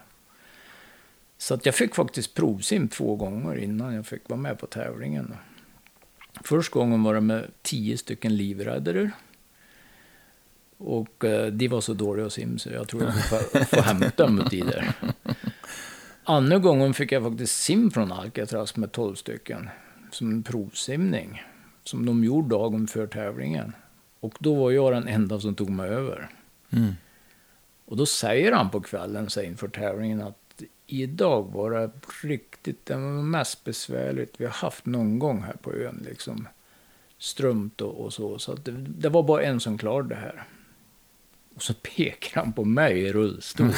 [1.39, 5.35] Så att jag fick faktiskt provsim två gånger innan jag fick vara med på tävlingen.
[6.45, 9.11] Första gången var det med tio stycken livräddare.
[10.77, 14.27] Och eh, de var så dåliga att simma så jag tror jag får, får hämta
[14.27, 14.93] dem där.
[16.25, 19.69] Andra gången fick jag faktiskt sim från Alcatraz med 12 stycken.
[20.11, 21.43] Som en provsimning.
[21.85, 23.73] Som de gjorde dagen för tävlingen.
[24.21, 26.29] Och då var jag den enda som tog mig över.
[26.71, 26.93] Mm.
[27.85, 31.91] Och då säger han på kvällen så inför tävlingen att idag var det
[32.23, 36.03] riktigt, det mest besvärligt vi har haft någon gång här på ön.
[36.09, 36.49] Liksom.
[37.19, 38.39] Strömt och, och så.
[38.39, 40.45] Så det, det var bara en som klarade det här.
[41.55, 43.73] Och så pekar han på mig i rullstol.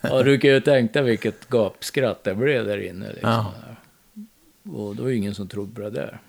[0.00, 3.12] ja, du kan ju tänka vilket gapskratt det blev där inne.
[3.12, 3.30] Liksom.
[3.30, 3.54] Ja.
[4.72, 6.20] Och det var ju ingen som trodde på det där.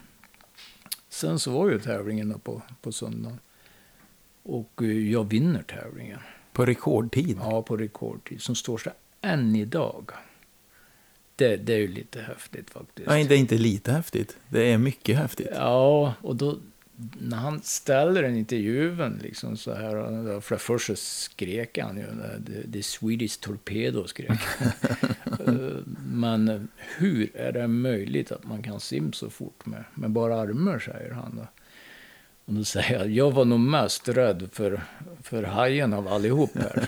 [1.09, 3.39] Sen så var ju tävlingen då på, på söndagen.
[4.43, 6.19] Och eh, jag vinner tävlingen.
[6.51, 7.37] På rekordtid.
[7.41, 8.41] Ja, på rekordtid.
[8.41, 10.11] Som står sig än idag.
[11.35, 13.07] Det, det är ju lite häftigt faktiskt.
[13.07, 14.37] Nej, det är inte lite häftigt.
[14.49, 15.47] Det är mycket häftigt.
[15.51, 16.57] Ja, och då
[17.19, 20.39] när han ställer den intervjun liksom så här.
[20.39, 22.03] För först så skrek han ju.
[22.45, 24.39] The, the Swedish Torpedo skrek.
[25.47, 25.53] Eh,
[26.07, 26.67] Men
[26.97, 31.11] hur är det möjligt att man kan simma så fort med, med bara armar, säger
[31.11, 31.35] han.
[31.35, 31.47] Då.
[32.45, 34.81] Och då säger jag, jag var nog mest rädd för,
[35.23, 36.87] för hajen av allihop här.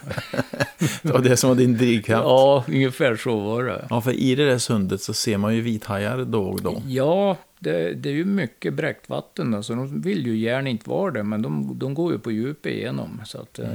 [1.02, 2.24] Det var det som var din drivkraft.
[2.24, 3.88] ja, ungefär så var det.
[3.90, 6.82] Ja, för i det där sundet så ser man ju vithajar då och då.
[6.88, 11.12] Ja, det, det är ju mycket bräckt vatten så de vill ju gärna inte vara
[11.12, 13.22] där, men de, de går ju på djupet igenom.
[13.26, 13.70] Så att eh,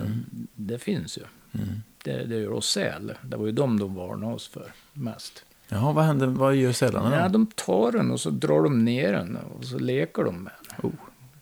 [0.55, 1.22] det finns ju.
[1.53, 1.68] Mm.
[2.05, 3.12] Det, det gör oss säl.
[3.22, 5.45] Det var ju de de varnade oss för mest.
[5.68, 6.26] Jaha, vad händer?
[6.26, 7.32] Vad gör sälarna Ja, då?
[7.32, 10.91] de tar den och så drar de ner den och så leker de med den.
[10.91, 10.95] Oh,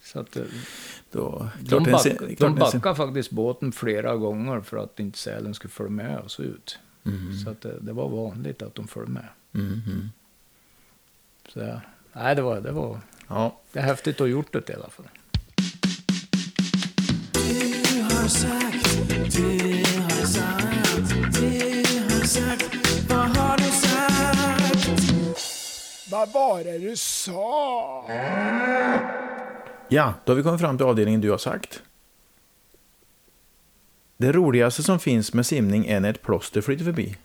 [0.02, 0.42] Så att, eh,
[1.12, 5.18] då, de, en back, de en se- backade faktiskt båten flera gånger för att inte
[5.18, 6.78] sälen skulle följa med oss ut.
[7.06, 7.36] Mm.
[7.38, 9.28] Så att det, det var vanligt att de följde med.
[9.54, 10.08] Mm, mm.
[11.48, 11.80] Så, ja,
[12.18, 12.98] nej, det var, det var
[13.28, 15.08] Ja, det är häftigt att ha gjort det i alla fall.
[17.32, 19.42] Du har sagt, du
[20.02, 21.08] har sagt,
[21.40, 21.48] du
[22.14, 22.76] har sagt,
[23.10, 23.88] vad har du sagt?
[26.10, 28.04] Vad var det du sa?
[29.88, 31.82] Ja, då har vi kommit fram till avdelningen du har sagt.
[34.16, 37.16] Det roligaste som finns med simning är när ett plåster flyter förbi.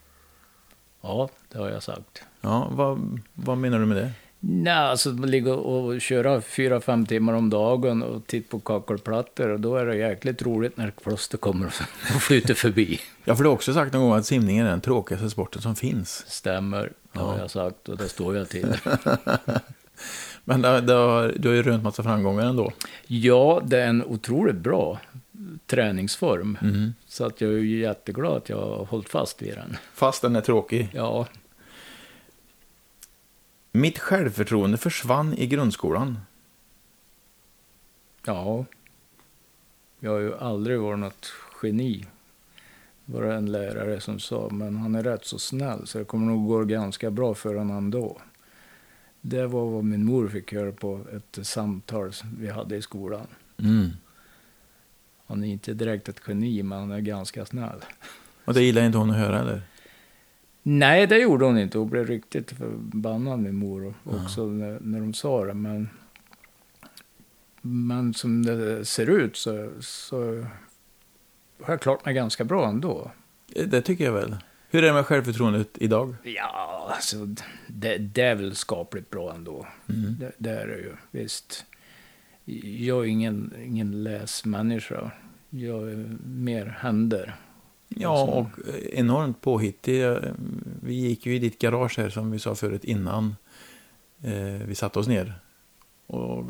[1.01, 2.23] Ja, det har jag sagt.
[2.41, 4.11] Ja, vad, vad menar du med det?
[4.45, 9.49] Nej, alltså att ligga och köra fyra, fem timmar om dagen och titta på kakelplattor
[9.49, 11.67] och då är det jäkligt roligt när plåster kommer
[12.15, 12.99] och flyter förbi.
[13.25, 15.75] Ja, för du har också sagt någon gång att simning är den tråkigaste sporten som
[15.75, 16.25] finns.
[16.27, 18.73] Stämmer, det har jag sagt och det står jag till.
[20.43, 22.71] Men det, det har, du har ju rönt massa framgångar ändå.
[23.07, 24.99] Ja, det är en otroligt bra
[25.65, 26.57] träningsform.
[26.61, 26.93] Mm.
[27.07, 29.77] Så att jag är jätteglad att jag har hållit fast vid den.
[29.93, 30.89] Fast den är tråkig.
[30.93, 31.27] Ja,
[33.75, 36.19] Mitt självförtroende försvann i grundskolan.
[38.25, 38.65] ja.
[39.99, 41.31] Jag har ju aldrig varit något
[41.63, 42.05] geni.
[43.05, 46.47] Det en lärare som sa, men han är rätt så snäll så det kommer nog
[46.47, 48.21] gå ganska bra för honom ändå.
[49.21, 53.27] Det var vad min mor fick höra på ett samtal vi hade i skolan.
[53.57, 53.89] Mm.
[55.27, 57.85] Han är inte direkt ett geni, men han är ganska snäll.
[58.45, 59.61] Och det gillar inte hon att höra eller?
[60.63, 61.77] Nej, det gjorde hon inte.
[61.77, 65.53] Hon blev riktigt förbannad, min mor, också när, när de sa det.
[65.53, 65.89] Men,
[67.61, 70.45] men som det ser ut så, så
[71.63, 73.11] har jag klarat mig ganska bra ändå.
[73.67, 74.37] Det tycker jag väl.
[74.69, 76.15] Hur är det med självförtroendet idag?
[76.23, 77.27] Ja, alltså
[77.67, 79.67] det, det är väl skapligt bra ändå.
[79.89, 80.15] Mm.
[80.19, 81.65] Det, det är det ju, visst.
[82.79, 85.11] Jag är ingen, ingen läsmänniska.
[85.49, 87.35] Jag är mer händer.
[87.97, 88.47] Ja, och
[88.91, 90.03] enormt påhittig.
[90.81, 93.35] Vi gick ju i ditt garage här som vi sa förut innan
[94.23, 95.33] eh, vi satte oss ner.
[96.07, 96.45] Och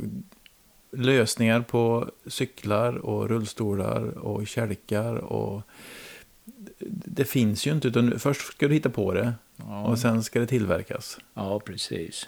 [0.91, 5.61] lösningar på cyklar och rullstolar och kälkar och
[7.05, 10.39] det finns ju inte utan först ska du hitta på det Ja, och sen ska
[10.39, 11.17] det tillverkas.
[11.33, 12.27] ja precis.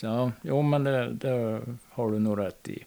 [0.00, 2.84] Ja, jo, men det, det har du nog rätt i.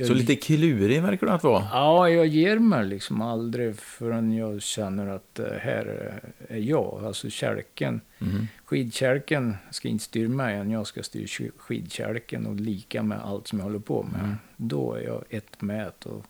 [0.00, 1.64] Jag, Så lite klurig verkar du att vara.
[1.72, 7.04] Ja, jag ger mig liksom aldrig förrän jag känner att det här är- är jag.
[7.04, 8.00] Alltså kälken.
[8.18, 8.46] Mm.
[8.64, 13.48] Skidkälken ska inte styra mig än jag ska styra sk- skidkälken och lika med allt
[13.48, 14.20] som jag håller på med.
[14.20, 14.34] Mm.
[14.56, 16.06] Då är jag ett med ett.
[16.06, 16.24] Och,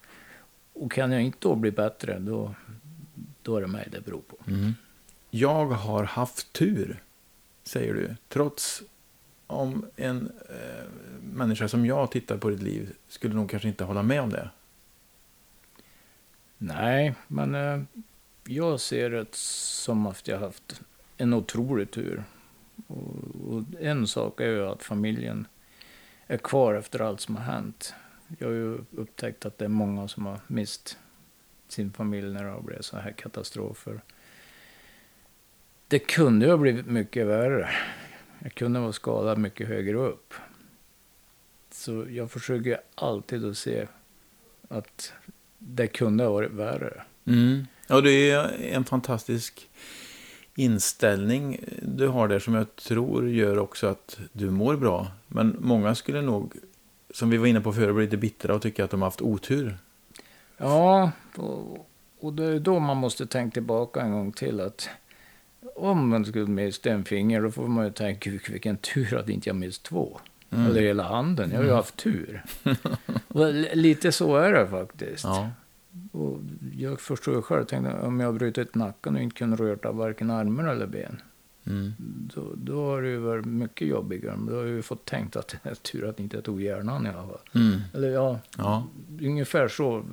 [0.72, 2.54] och kan jag inte då bli bättre, då,
[3.42, 4.36] då är det mig det beror på.
[4.50, 4.72] Mm.
[5.30, 7.02] Jag har haft tur,
[7.64, 8.16] säger du.
[8.28, 8.82] Trots
[9.50, 10.84] om en eh,
[11.22, 14.50] människa som jag tittar på ditt liv skulle nog kanske inte hålla med om det.
[16.58, 17.82] Nej, men eh,
[18.44, 20.82] jag ser det som att jag haft
[21.16, 22.24] en otrolig tur.
[22.86, 23.14] Och,
[23.48, 25.46] och en sak är ju att familjen
[26.26, 27.94] är kvar efter allt som har hänt.
[28.38, 30.98] Jag har ju upptäckt att det är många som har mist
[31.68, 34.00] sin familj när det har blivit så här katastrofer.
[35.88, 37.70] Det kunde ju ha blivit mycket värre.
[38.42, 40.34] Jag kunde vara skadad mycket högre upp.
[41.70, 43.86] Så jag försöker alltid att se
[44.68, 45.12] att
[45.58, 47.02] det kunde ha varit värre.
[47.24, 47.66] Mm.
[47.86, 49.68] Ja, det är en fantastisk
[50.54, 55.06] inställning du har där som jag tror gör också att du mår bra.
[55.26, 56.54] Men många skulle nog,
[57.14, 59.22] som vi var inne på förut, bli lite bittra och tycka att de har haft
[59.22, 59.78] otur.
[60.56, 61.88] Ja, och,
[62.20, 64.88] och det är då man måste tänka tillbaka en gång till att
[65.76, 69.28] om man skulle mista en finger då får man ju tänka "Vilk- vilken tur att
[69.28, 70.20] inte jag mist två.
[70.50, 70.66] Mm.
[70.66, 72.42] Eller hela handen, jag har ju haft tur.
[73.74, 75.24] lite så är det faktiskt.
[75.24, 75.50] Ja.
[76.12, 76.38] Och
[76.76, 80.30] jag förstår ju själv, tänkte, om jag har brutit nacken och inte kunnat röra varken
[80.30, 81.22] armar eller ben.
[81.66, 81.92] Mm.
[82.34, 84.36] Då, då har det ju varit mycket jobbigare.
[84.36, 86.62] Men då har jag ju fått tänkt att det är tur att inte jag tog
[86.62, 87.40] hjärnan i alla fall.
[87.54, 87.80] Mm.
[87.94, 88.86] Eller ja, ja.
[89.20, 90.04] ungefär så.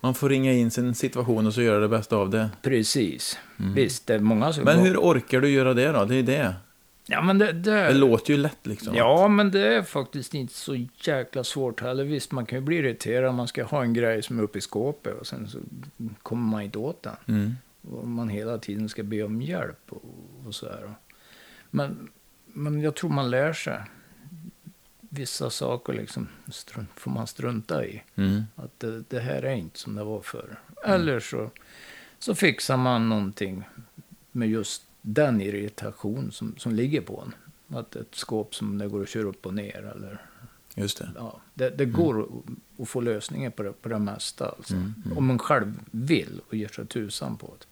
[0.00, 2.50] Man får ringa in sin situation och så göra det bästa av det.
[2.62, 3.38] Precis.
[3.56, 4.64] Visst, det är många som...
[4.64, 6.04] Men hur orkar du göra det då?
[6.04, 6.54] Det är det.
[7.06, 7.52] Ja, men det...
[7.52, 7.70] det...
[7.70, 8.94] Det låter ju lätt liksom.
[8.94, 12.04] Ja, men det är faktiskt inte så jäkla svårt heller.
[12.04, 14.58] Visst, man kan ju bli irriterad om man ska ha en grej som är uppe
[14.58, 15.58] i skåpet och sen så
[16.22, 17.16] kommer man inte åt den.
[17.26, 17.56] Mm.
[17.90, 20.02] Och man hela tiden ska be om hjälp och,
[20.46, 20.94] och så här.
[21.70, 22.08] Men,
[22.46, 23.80] men jag tror man lär sig.
[25.08, 28.02] Vissa saker liksom strunt, får man strunta i.
[28.14, 28.42] Mm.
[28.56, 30.60] Att det, det här är inte som det var förr.
[30.84, 31.50] Eller så,
[32.18, 33.64] så fixar man någonting
[34.32, 37.34] med just den irritation som, som ligger på en.
[37.78, 39.92] Att ett skåp som det går att köra upp och ner.
[39.96, 40.22] Eller,
[40.74, 41.10] Just det.
[41.16, 42.28] ja, det, det går att,
[42.82, 44.48] att få lösningar på det, på det mesta.
[44.48, 44.74] Alltså.
[44.74, 45.18] Mm, mm.
[45.18, 47.66] Om man själv vill och ger sig tusan på det.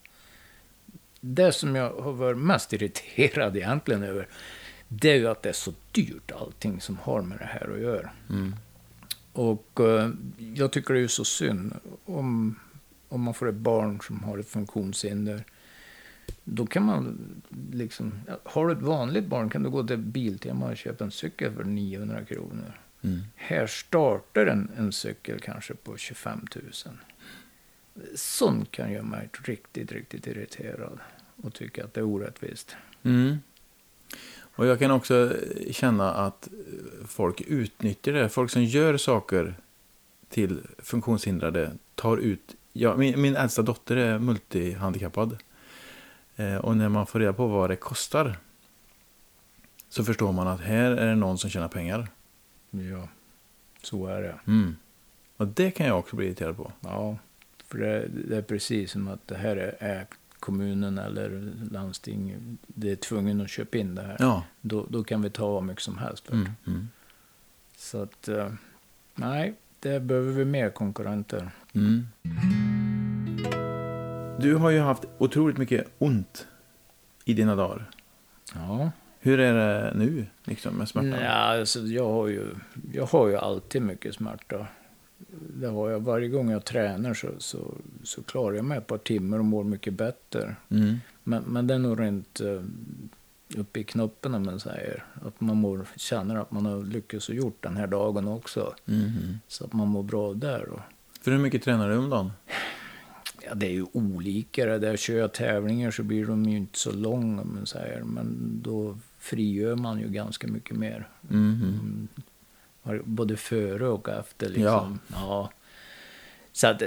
[1.21, 4.29] Det som jag har varit mest irriterad egentligen över,
[4.89, 7.81] det är ju att det är så dyrt allting som har med det här att
[7.81, 8.11] göra.
[8.31, 8.55] Mm.
[9.33, 10.11] Och eh,
[10.55, 11.75] jag tycker det är ju så synd
[12.05, 12.59] om,
[13.09, 15.45] om man får ett barn som har ett funktionshinder.
[16.45, 17.19] Då kan man
[17.73, 21.53] liksom, har du ett vanligt barn kan du gå till Biltema och köpa en cykel
[21.53, 22.81] för 900 kronor.
[23.03, 23.21] Mm.
[23.35, 26.65] Här startar en, en cykel kanske på 25 000.
[28.15, 30.99] Sånt kan göra mig riktigt, riktigt irriterad
[31.37, 32.77] och tycka att det är orättvist.
[33.03, 33.37] Mm.
[34.57, 35.33] Och jag kan också
[35.71, 36.49] känna att
[37.07, 38.29] folk utnyttjar det.
[38.29, 39.55] Folk som gör saker
[40.29, 42.57] till funktionshindrade tar ut...
[42.73, 45.39] Ja, min, min äldsta dotter är multihandikappad.
[46.37, 48.37] Eh, och när man får reda på vad det kostar
[49.89, 52.09] så förstår man att här är det någon som tjänar pengar.
[52.71, 53.09] Ja,
[53.83, 54.35] så är det.
[54.47, 54.77] Mm.
[55.37, 56.73] Och det kan jag också bli irriterad på.
[56.81, 57.19] Ja,
[57.67, 60.07] För det, det är precis som att det här är, är
[60.41, 64.17] kommunen eller landsting, det är tvungen att köpa in det här.
[64.19, 64.45] Ja.
[64.61, 66.31] Då, då kan vi ta vad mycket som helst.
[66.31, 66.49] Mm.
[66.67, 66.89] Mm.
[67.77, 68.53] Så att, eh,
[69.15, 71.51] nej, det behöver vi mer konkurrenter.
[71.75, 72.07] Mm.
[74.41, 76.47] Du har ju haft otroligt mycket ont
[77.25, 77.91] i dina dagar.
[78.55, 78.91] Ja.
[79.21, 81.11] Hur är det nu liksom, med smärtan?
[81.11, 82.55] Nej, alltså, jag, har ju,
[82.93, 84.67] jag har ju alltid mycket smärta.
[85.61, 86.01] Det har jag.
[86.01, 89.65] Varje gång jag tränar så, så, så klarar jag mig ett par timmar och mår
[89.65, 90.57] mycket bättre.
[90.69, 90.97] Mm.
[91.25, 92.63] Men, men det är nog rent uh,
[93.57, 95.05] uppe i knoppen om man säger.
[95.25, 98.75] Att man mår, känner att man har lyckats och gjort den här dagen också.
[98.85, 99.39] Mhm.
[99.49, 100.69] Så att man mår bra där.
[100.69, 100.81] Och,
[101.21, 102.33] För hur mycket tränar du om dagen?
[103.43, 104.67] ja, det är ju olika.
[104.67, 108.03] det Där kör jag tävlingar så blir de ju inte så långa om man säger.
[108.03, 111.09] Men då frigör man ju ganska mycket mer.
[111.21, 111.39] Mhm.
[111.39, 112.09] Mm.
[113.05, 114.49] Både före och efter.
[114.49, 115.01] Liksom.
[115.09, 115.13] Ja.
[115.13, 115.51] Ja.
[116.53, 116.83] Så att,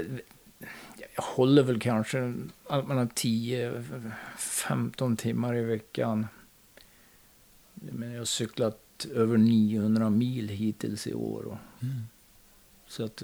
[1.16, 2.34] jag håller väl kanske
[2.68, 6.28] allt mellan 10-15 timmar i veckan.
[7.74, 11.58] Men jag har cyklat över 900 mil hittills i år.
[11.82, 12.04] Mm.
[12.88, 13.24] Så att,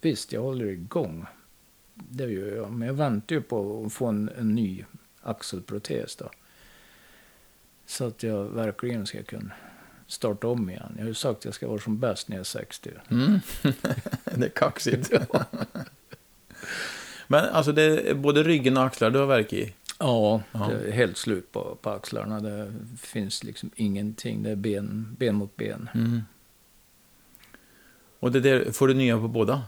[0.00, 1.26] visst, jag håller igång.
[1.94, 2.72] Det gör jag.
[2.72, 4.84] Men jag väntar ju på att få en, en ny
[5.20, 6.16] axelprotes.
[6.16, 6.30] Då.
[7.86, 9.52] Så att jag verkligen ska kunna
[10.06, 10.92] starta om igen.
[10.96, 12.90] Jag har ju sagt att jag ska vara som bäst när jag är 60.
[13.10, 13.40] Mm.
[14.34, 15.10] det är kaxigt.
[17.26, 19.74] Men alltså, det är både ryggen och axlar du har värk i?
[19.98, 20.68] Ja, Ja.
[20.68, 22.40] det är helt slut på, på axlarna.
[22.40, 24.42] Det finns liksom ingenting.
[24.42, 25.90] Det är ben, ben mot ben.
[25.94, 26.22] Mm.
[28.20, 29.62] Och det där, får du nya på båda?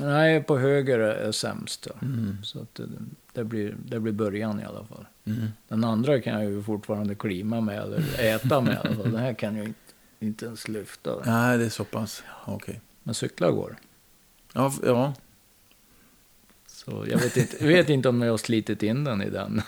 [0.00, 1.82] Nej, på höger är sämst.
[1.88, 2.06] Då.
[2.06, 2.36] Mm.
[2.42, 2.88] Så att det,
[3.32, 5.06] det, blir, det blir början i alla fall.
[5.24, 5.48] Mm.
[5.68, 8.98] Den andra kan jag ju fortfarande klima med eller äta med fall.
[9.02, 11.10] Den här kan jag inte, inte ens lyfta.
[11.26, 12.22] Nej, det är så pass.
[12.44, 12.80] Okej.
[13.02, 13.76] Men cykla går.
[14.52, 15.14] Ja, ja.
[16.66, 19.62] Så jag vet inte, vet inte om jag har slitit in den i den.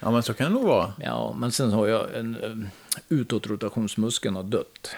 [0.00, 0.92] ja, men så kan det nog vara.
[1.00, 2.68] Ja, men sen har jag en um,
[3.08, 4.96] utåtrotationsmuskeln har dött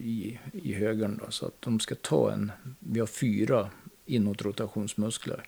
[0.00, 1.20] I, i högern.
[1.24, 3.70] Då, så att de ska ta en, vi har fyra
[4.06, 5.42] inåtrotationsmuskler.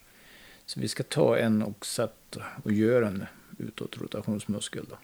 [0.66, 3.24] Så vi ska ta en och sätta och göra en
[3.58, 4.86] utåtrotationsmuskel.
[4.90, 4.96] Då.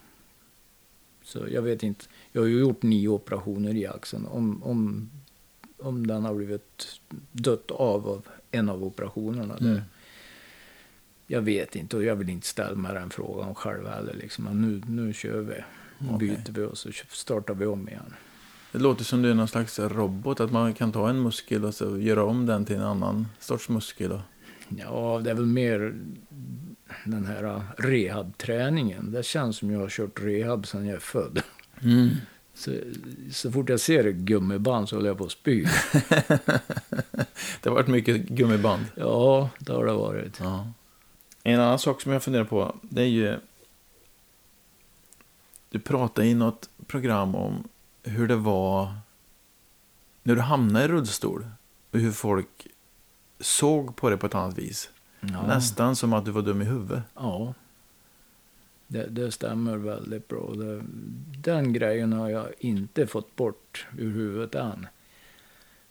[1.22, 4.26] Så jag vet inte, jag har ju gjort nio operationer i axeln.
[4.26, 5.10] Om, om,
[5.78, 7.00] om den har blivit
[7.32, 9.56] dött av, av en av operationerna.
[9.56, 9.74] Mm.
[9.74, 9.82] Det,
[11.26, 14.14] jag vet inte och jag vill inte ställa mig den frågan själv heller.
[14.14, 14.44] Liksom.
[14.44, 15.54] Men nu, nu kör vi.
[16.10, 16.28] Okej.
[16.28, 18.14] byter vi och så startar vi om igen.
[18.72, 21.74] Det låter som du är någon slags robot, att man kan ta en muskel och
[21.74, 24.20] så göra om den till en annan sorts muskel.
[24.68, 25.94] Ja, det är väl mer
[27.04, 29.12] den här rehabträningen.
[29.12, 31.42] Det känns som jag har kört rehab sedan jag är född.
[31.82, 32.08] Mm.
[32.54, 32.72] Så,
[33.32, 35.64] så fort jag ser ett gummiband så håller jag på att spy.
[37.62, 38.84] Det har varit mycket gummiband.
[38.94, 40.40] Ja, det har det varit.
[40.40, 40.72] Ja.
[41.42, 43.38] En annan sak som jag funderar på, det är ju...
[45.70, 47.68] Du pratade i något program om
[48.02, 48.94] hur det var
[50.22, 51.46] när du hamnade i rullstol.
[51.90, 52.66] Och hur folk
[53.40, 54.90] såg på det på ett annat vis.
[55.20, 55.46] Ja.
[55.46, 57.02] Nästan som att du var dum i huvudet.
[57.14, 57.54] Ja.
[58.86, 60.54] Det, det stämmer väldigt bra.
[60.54, 60.82] Det,
[61.42, 64.86] den grejen har jag inte fått bort ur huvudet än.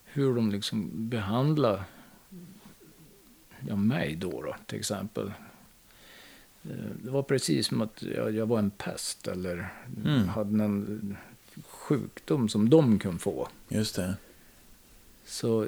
[0.03, 1.83] Hur de liksom behandlar
[3.67, 5.27] ja, mig då, då, till exempel.
[6.63, 6.69] Eh,
[7.03, 9.73] Det var precis som att jag, jag var en pest eller
[10.05, 10.27] Mm.
[10.27, 11.17] hade någon
[11.89, 13.47] sjukdom som de kunde få.
[13.69, 14.15] Just det.
[15.25, 15.65] Så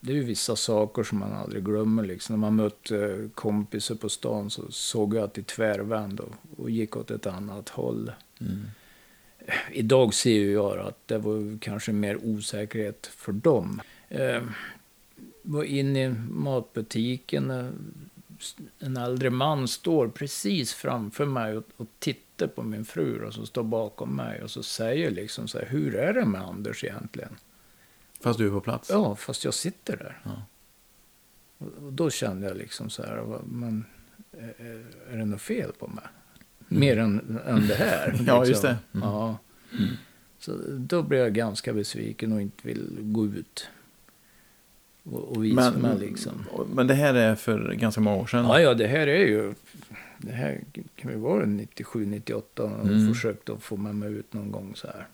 [0.00, 2.04] det är ju vissa saker som man aldrig glömmer.
[2.04, 2.34] Liksom.
[2.34, 6.96] När man mötte kompisar på stan så såg jag att de tvärvände och, och gick
[6.96, 8.12] åt ett annat håll.
[8.40, 8.62] Mm.
[9.72, 13.82] Idag ser ju jag att det var kanske mer osäkerhet för dem.
[14.08, 14.42] Eh,
[15.42, 17.50] var inne i matbutiken.
[18.58, 23.34] Eh, En äldre man står precis framför mig och, och tittar på min fru och
[23.34, 26.84] så står bakom mig och så säger liksom så här, hur är det med Anders
[26.84, 27.36] egentligen?
[28.20, 28.90] Fast du är på plats.
[28.90, 30.20] Ja, fast jag sitter där.
[30.24, 30.42] Ja.
[31.58, 33.84] Och, och då kände jag liksom så här, men
[34.32, 36.04] är, är det något fel på mig?
[36.68, 38.08] Mer än, än det här.
[38.08, 38.24] Mm.
[38.26, 38.50] Ja, liksom.
[38.50, 38.76] just det.
[38.94, 39.08] Mm.
[39.08, 39.38] Ja.
[40.38, 43.68] Så då blev jag ganska besviken och inte vill gå ut
[45.04, 46.32] och, och visa Men, liksom.
[46.74, 48.44] men det här är för ganska många år sedan.
[48.44, 49.54] Ja, ja, det här är ju...
[50.18, 50.60] Det här
[50.96, 53.14] kan ju vara 97, 98 och Mm.
[53.14, 55.06] försökt att få med mig ut någon gång så här.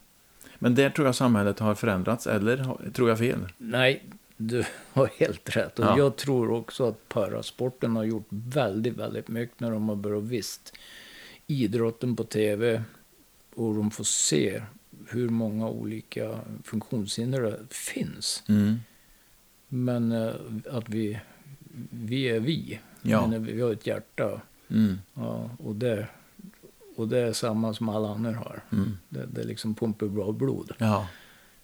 [0.58, 3.48] Men där tror jag samhället har förändrats, eller tror jag fel?
[3.58, 4.02] Nej,
[4.36, 5.78] du har helt rätt.
[5.78, 5.98] Och Ja.
[5.98, 10.72] jag tror också att parasporten har gjort väldigt, väldigt mycket när de har börjat visst
[11.46, 12.82] idrotten på tv
[13.54, 14.62] och de får se
[15.08, 18.42] hur många olika funktionshinder det finns.
[18.48, 18.76] Mm.
[19.68, 20.34] Men eh,
[20.70, 21.20] att vi,
[21.90, 22.80] vi är vi.
[23.02, 23.26] Ja.
[23.26, 24.40] Men vi har ett hjärta.
[24.70, 24.98] Mm.
[25.14, 26.08] Ja, och, det,
[26.96, 28.62] och det är samma som alla andra har.
[28.72, 28.98] Mm.
[29.08, 30.72] Det, det är liksom pumpar bra blod.
[30.78, 31.08] Ja.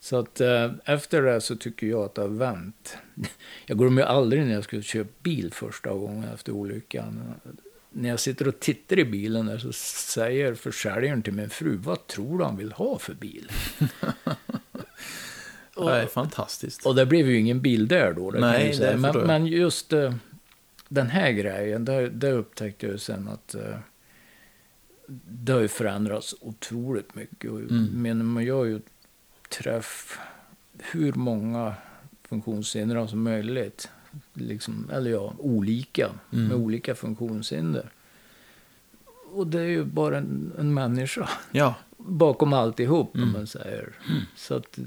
[0.00, 2.96] Så att eh, efter det så tycker jag att det har vänt.
[3.66, 7.34] Jag glömmer ju aldrig när jag skulle köpa bil första gången efter olyckan.
[7.90, 12.07] När jag sitter och tittar i bilen där så säger försäljaren till min fru, vad
[12.07, 13.50] tror du han vill ha för bil?
[15.76, 16.86] Det är fantastiskt.
[16.86, 18.30] Och det blev ju ingen bil där då.
[18.30, 18.96] Nej, det säga.
[18.96, 20.14] Men, men just eh,
[20.88, 23.76] den här grejen, det, upptäckte jag sen att eh,
[25.28, 27.50] det har ju förändrats otroligt mycket.
[27.50, 27.88] Och, Mm.
[27.92, 28.80] Men man gör ju
[29.48, 30.18] träff
[30.78, 31.74] hur många
[32.28, 33.88] funktionshinder som möjligt.
[34.34, 36.10] Liksom, eller ja, olika.
[36.32, 36.46] Mm.
[36.48, 37.90] Med olika funktionshinder.
[39.32, 41.74] Och det är ju bara en, en människa Ja.
[41.96, 43.28] bakom alltihop, Mm.
[43.28, 43.92] om man säger.
[44.36, 44.78] Så att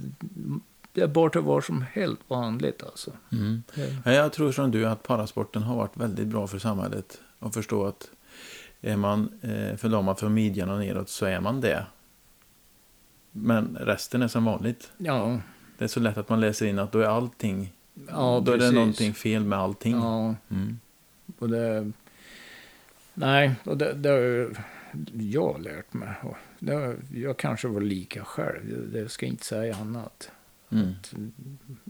[0.98, 3.12] det är bara vad som helt vanligt alltså.
[3.32, 3.64] Mm.
[4.06, 7.22] Ja, Jag tror som du att parasporten har varit väldigt bra för samhället.
[7.39, 8.10] Och förstå att
[8.82, 11.86] är man eh, förlamad från midjan och neråt så är man det.
[13.32, 14.91] Men resten är som vanligt.
[14.98, 15.39] Ja,
[15.78, 17.74] Det är så lätt att man läser in att då är allting,
[18.08, 18.74] ja då är det precis.
[18.76, 19.93] någonting fel med allting.
[19.95, 20.80] Ja, Mm.
[21.39, 21.91] och det...
[23.14, 24.50] Nej, och det, det har
[25.14, 26.10] jag lärt mig.
[26.60, 30.32] Det, jag kanske var lika själv, det, det ska jag inte säga annat.
[30.72, 30.93] Mm.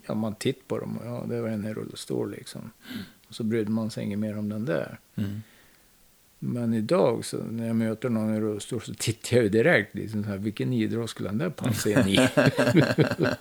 [0.07, 2.71] Ja, man tittar på dem och ja, det var en i rullstol liksom.
[3.27, 4.99] Och så brydde man sig inget mer om den där.
[5.15, 5.41] Mm.
[6.39, 10.23] Men idag så när jag möter någon i rullstol så tittar jag ju direkt liksom
[10.23, 12.29] så här, vilken idrott skulle den där passa in i?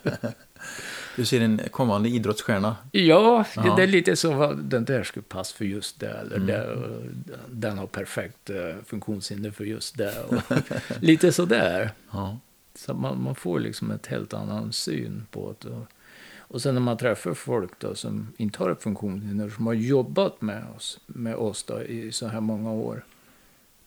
[1.15, 2.75] Du ser en kommande idrottsstjärna.
[2.91, 3.75] ja, Ja.
[3.75, 6.09] Det, är lite så, vad, den där skulle passa för just det.
[6.09, 6.47] Eller Mm.
[6.47, 7.01] det, och
[7.49, 10.19] den har perfekt eh, funktionshinder för just det.
[10.23, 10.41] Och
[11.03, 11.91] lite sådär.
[12.11, 12.39] Ja.
[12.77, 15.69] Så man, man får liksom ett helt annan syn på det.
[15.69, 15.85] Och,
[16.37, 20.41] och sen när man träffar folk då, som inte har ett funktionshinder, som har jobbat
[20.41, 23.05] med oss, med oss då, i så här många år,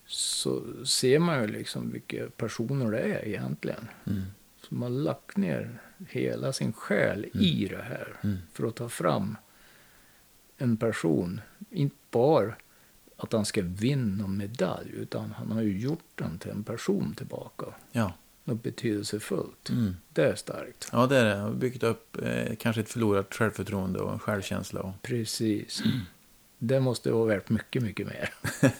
[0.06, 3.88] så ser man ju liksom vilka personer det är egentligen.
[4.06, 4.22] Mm.
[4.68, 5.78] Som har lagt ner
[6.08, 8.36] hela sin själ i det här Mm.
[8.52, 9.36] för att ta fram
[10.58, 11.40] en person.
[11.70, 12.54] Inte bara
[13.16, 17.14] att han ska vinna någon medalj, utan han har ju gjort den till en person
[17.14, 17.66] tillbaka.
[17.92, 18.12] Ja.
[18.44, 19.68] Något betydelsefullt.
[19.70, 19.96] Mm.
[20.12, 20.88] Det är starkt.
[20.92, 21.34] ja, det är det.
[21.34, 24.80] Har byggt upp eh, kanske ett förlorat självförtroende och självkänsla.
[24.80, 25.02] Och...
[25.02, 25.82] Precis.
[26.58, 28.30] Det måste vara värt mycket, mycket mer.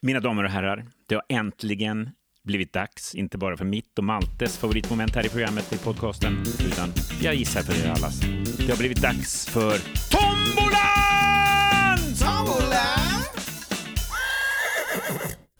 [0.00, 2.10] Mina damer och herrar, det har äntligen
[2.42, 6.36] blivit dags, inte bara för mitt och Maltes favoritmoment här i programmet i podcasten,
[6.66, 6.92] utan
[7.22, 8.20] jag gissar för er allas.
[8.56, 9.78] Det har blivit dags för
[10.10, 10.90] Tombolan!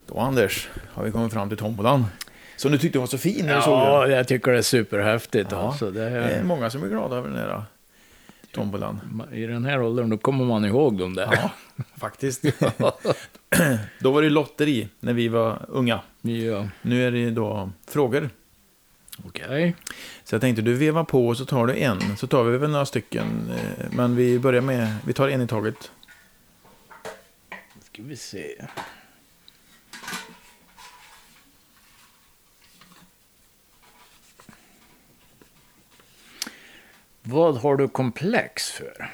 [0.07, 2.05] Då Anders, har vi kommit fram till tombolan.
[2.61, 4.17] Som du tyckte var så fin när du såg Ja, den.
[4.17, 5.51] jag tycker det är superhäftigt.
[5.51, 5.91] Ja, Alltså.
[5.91, 7.63] Det Det är är, många som är glada över den här
[8.51, 9.23] tombolan.
[9.33, 11.29] I den här åldern då kommer man ihåg dem där.
[11.31, 11.51] Ja,
[11.97, 12.41] faktiskt.
[13.99, 15.99] då var det lotteri när vi var unga.
[16.21, 16.67] ja.
[16.81, 18.29] Nu är det då frågor.
[19.25, 19.75] Okej.
[20.23, 22.17] Så jag tänkte du vevar på och så tar du en.
[22.17, 23.51] Så tar vi väl några stycken.
[23.57, 25.91] eh, Men vi börjar med, vi tar en i taget.
[27.91, 28.65] ska vi se.
[37.23, 39.11] Vad har du komplex för?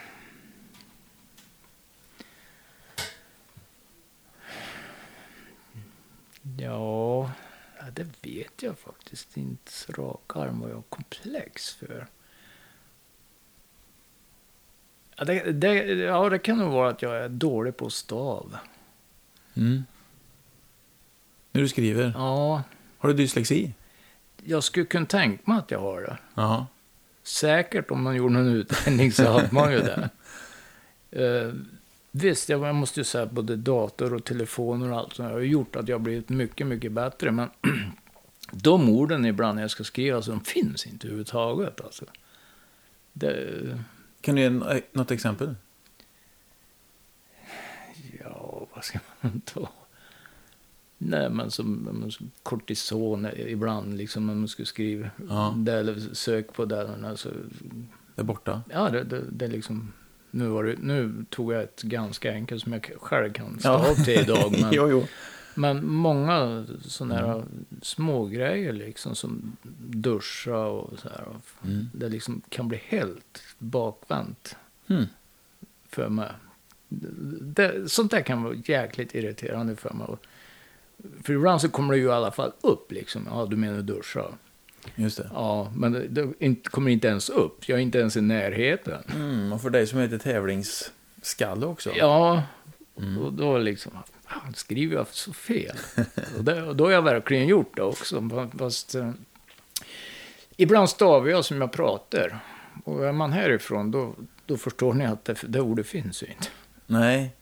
[6.59, 7.31] Ja,
[7.93, 12.07] det vet jag faktiskt inte så rak arm vad jag har komplex för.
[15.15, 18.57] Ja det, det, ja, det kan nog vara att jag är dålig på stav.
[19.53, 19.85] Mm.
[21.51, 22.11] När du skriver.
[22.15, 22.63] Ja,
[22.97, 23.73] Har du dyslexi?
[24.43, 26.17] jag skulle kunna tänka mig att jag har det.
[26.33, 26.65] Jaha.
[27.27, 30.09] Säkert om man gjorde någon utredning så hade man ju det.
[31.11, 31.53] Eh,
[32.11, 35.75] visst, jag måste ju säga att både dator och telefoner och allt sånt har gjort
[35.75, 37.31] att jag har blivit mycket, mycket bättre.
[37.31, 37.49] Men
[38.51, 41.81] de orden ibland när jag ska skriva, så de finns inte överhuvudtaget.
[41.81, 42.05] Alltså.
[43.13, 43.79] Det,
[44.21, 45.55] Kan du ge eh, något exempel?
[48.19, 49.69] ja, vad ska man ta?
[50.97, 52.11] Nej, men som,
[52.43, 55.53] kortison ibland, liksom, om man skulle skriva Ja.
[55.57, 57.05] det eller sök på det.
[57.05, 57.29] Alltså,
[58.15, 58.61] Det är borta.
[58.69, 59.93] Ja, det, det, det liksom...
[60.31, 63.85] Nu, var det, nu tog jag ett ganska enkelt som jag själv kan stå Ja.
[63.91, 64.51] upp till idag.
[64.61, 65.05] Men, jo, jo.
[65.55, 67.43] men många sådana här
[67.81, 71.25] små grejer liksom som duscha och så här.
[71.63, 71.89] Mm.
[71.93, 74.55] Det liksom kan bli helt bakvänt
[74.87, 75.05] Mm.
[75.89, 76.31] för mig.
[77.41, 80.07] Det, sånt där kan vara jäkligt irriterande för mig.
[81.23, 83.27] För ibland så kommer det ju i alla fall upp liksom.
[83.31, 84.25] Ja, du menar duscha.
[84.95, 85.29] Just det.
[85.33, 87.69] Ja, men det, kommer inte ens upp.
[87.69, 89.03] Jag är inte ens i närheten.
[89.15, 90.91] Mm, och för dig som är lite tävlings...
[91.21, 91.91] Skall också?
[91.95, 92.43] Ja,
[93.19, 93.91] och då liksom,
[94.25, 95.77] han skriver jag så fel?
[96.37, 98.29] och, det, och då har jag verkligen gjort det också.
[98.57, 99.11] Fast, eh,
[100.57, 102.39] ibland stavar jag som jag pratar.
[102.83, 106.47] Och är man härifrån, då, då förstår ni att det, det ordet finns ju inte.
[106.87, 107.35] Nej.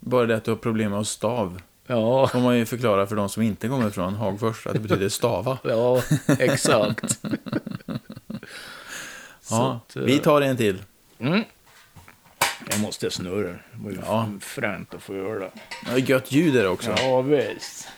[0.00, 1.60] Bara det att du har problem med att stav.
[1.86, 5.08] Ja, får man ju förklara för de som inte kommer från Hagfors att det betyder
[5.08, 5.58] stava.
[5.64, 6.02] ja
[6.38, 7.18] exakt.
[9.50, 10.82] Ja, att, vi tar en till.
[11.18, 11.44] Mm.
[12.70, 13.48] Jag måste snurra.
[13.48, 14.28] Det var ju Ja.
[14.40, 15.50] fränt att få göra det.
[15.90, 16.90] Ja, gött ljud är det också.
[16.98, 17.88] Ja, visst.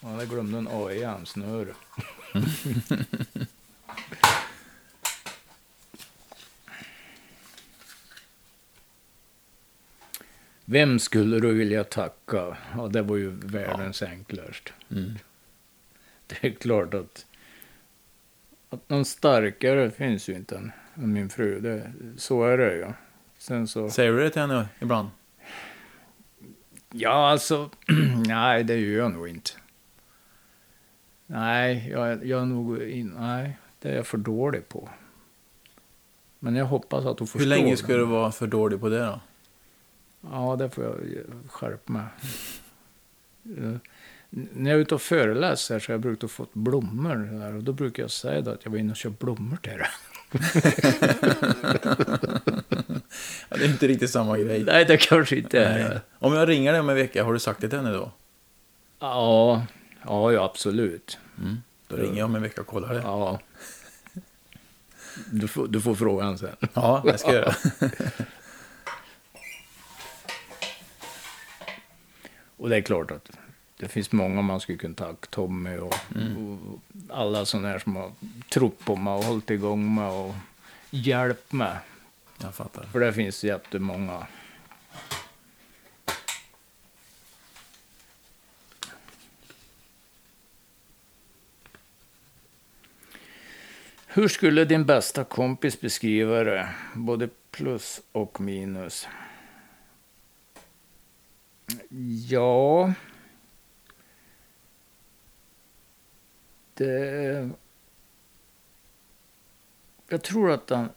[0.00, 1.74] Ja, jag glömde en AIM-snöre.
[10.70, 12.56] Vem skulle du vilja tacka?
[12.76, 14.72] Ja, det var ju världens enklast.
[14.90, 15.18] Mm.
[16.26, 17.26] Det är klart att,
[18.70, 21.60] att någon starkare finns ju inte än, än min fru.
[21.60, 22.86] Det, så är det ju.
[23.38, 23.90] Sen så...
[23.90, 25.08] Säger du det till henne ibland?
[26.90, 27.70] Ja, alltså,
[28.26, 29.50] nej, det gör jag nog inte.
[31.26, 34.88] Nej, jag, jag är nog in, nej, det är jag för dålig på.
[36.38, 37.38] Men jag hoppas att hon förstår.
[37.40, 39.20] Hur länge ska du vara för dålig på det då?
[40.20, 40.94] Ja, det får jag
[41.50, 42.04] skärpa mig.
[43.58, 43.74] Eh,
[44.30, 47.16] När jag är ute och föreläser så har jag brukat få blommor.
[47.40, 49.88] Där, och då brukar jag säga att jag var inne och köpte blommor till det.
[53.50, 54.64] Ja, det är inte riktigt samma grej.
[54.64, 55.88] Nej, det kanske inte är.
[55.88, 55.98] Nej.
[56.18, 58.12] Om jag ringer dig om en vecka, har du sagt det till henne då?
[59.00, 59.66] Ja,
[60.06, 61.18] ja, ja, absolut.
[61.88, 63.00] Då ringer jag om en vecka och kollar det.
[63.00, 63.40] Ja.
[65.30, 66.56] Du får, du får frågan sen.
[66.74, 67.54] Ja, det ska jag göra.
[72.58, 73.30] Och det är klart att
[73.76, 75.26] det finns många man skulle kunna tacka.
[75.30, 78.12] Tommy och, och alla sådana här som har
[78.50, 80.34] trott på mig och hållit igång mig och
[80.90, 81.76] hjälpt mig.
[82.42, 82.84] Jag fattar.
[82.84, 84.26] För det finns jättemånga.
[94.06, 96.68] Hur skulle din bästa kompis beskriva det?
[96.94, 99.08] Både plus och minus.
[102.28, 102.92] Ja...
[106.74, 107.50] Det...
[110.08, 110.88] Jag tror att han,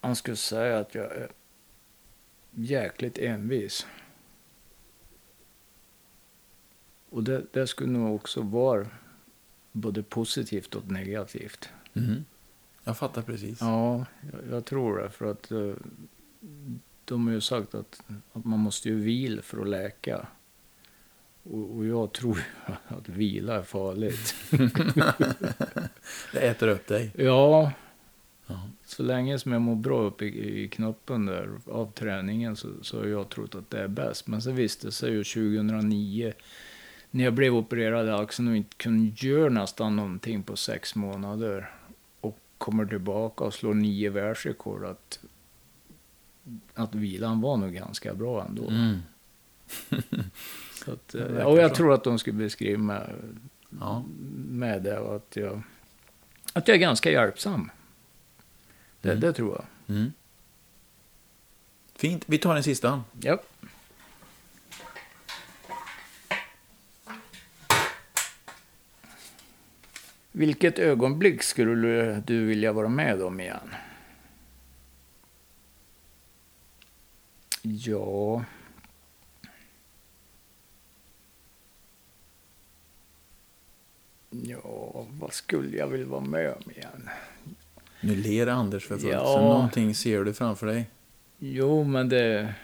[0.00, 1.30] han skulle säga att jag är
[2.50, 3.86] jäkligt envis.
[7.10, 8.86] Och det, det skulle nog också vara
[9.72, 11.68] både positivt och negativt.
[11.92, 12.24] Mhm.
[12.84, 13.60] Jag fattar precis.
[13.60, 15.10] Ja, jag, jag tror det.
[15.10, 15.72] För att eh,
[17.08, 18.02] de har ju sagt att,
[18.32, 20.26] att man måste ju vila för att läka.
[21.42, 22.38] Och, och jag tror
[22.88, 24.34] att vila är farligt.
[26.32, 27.12] Det äter upp dig.
[27.16, 27.72] Ja,
[28.50, 28.68] Ja.
[28.84, 32.98] så länge som jag mår bra upp i, i knoppen där av träningen så, så
[32.98, 34.26] har jag trott att det är bäst.
[34.26, 36.32] Men så visste sig ju 2009
[37.10, 41.70] när jag blev opererad i axeln och inte kunde göra nästan någonting på sex månader
[42.20, 45.18] och kommer tillbaka och slår nio världsrekord att,
[46.74, 48.68] att vilan var nog ganska bra ändå.
[48.68, 48.98] Mm.
[50.86, 51.76] Att, eh, och jag så.
[51.76, 53.14] tror att de skulle beskriva mig
[53.80, 54.04] Ja.
[54.48, 55.62] med det och att jag,
[56.52, 57.70] att jag är ganska hjälpsam.
[59.00, 59.20] Det, Mm.
[59.20, 59.96] det tror jag.
[59.96, 60.12] Mm.
[61.96, 62.24] Fint.
[62.26, 63.02] Vi tar den sista.
[63.20, 63.38] Ja.
[70.32, 73.74] Vilket ögonblick skulle du vilja vara med om igen?
[77.86, 78.44] Ja...
[84.30, 87.08] Ja, vad skulle jag vilja vara med om igen?
[88.00, 89.12] Nu ler Anders för fullt.
[89.12, 89.24] Ja.
[89.24, 90.90] Så någonting ser du framför dig.
[91.38, 92.54] Jo, men det,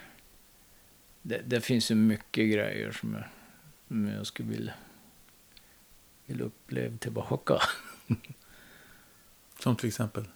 [1.21, 3.23] det, det finns ju mycket grejer som jag,
[3.87, 4.73] som jag skulle vilja,
[6.25, 7.59] vilja uppleva tillbaka.
[9.59, 10.27] Som till exempel.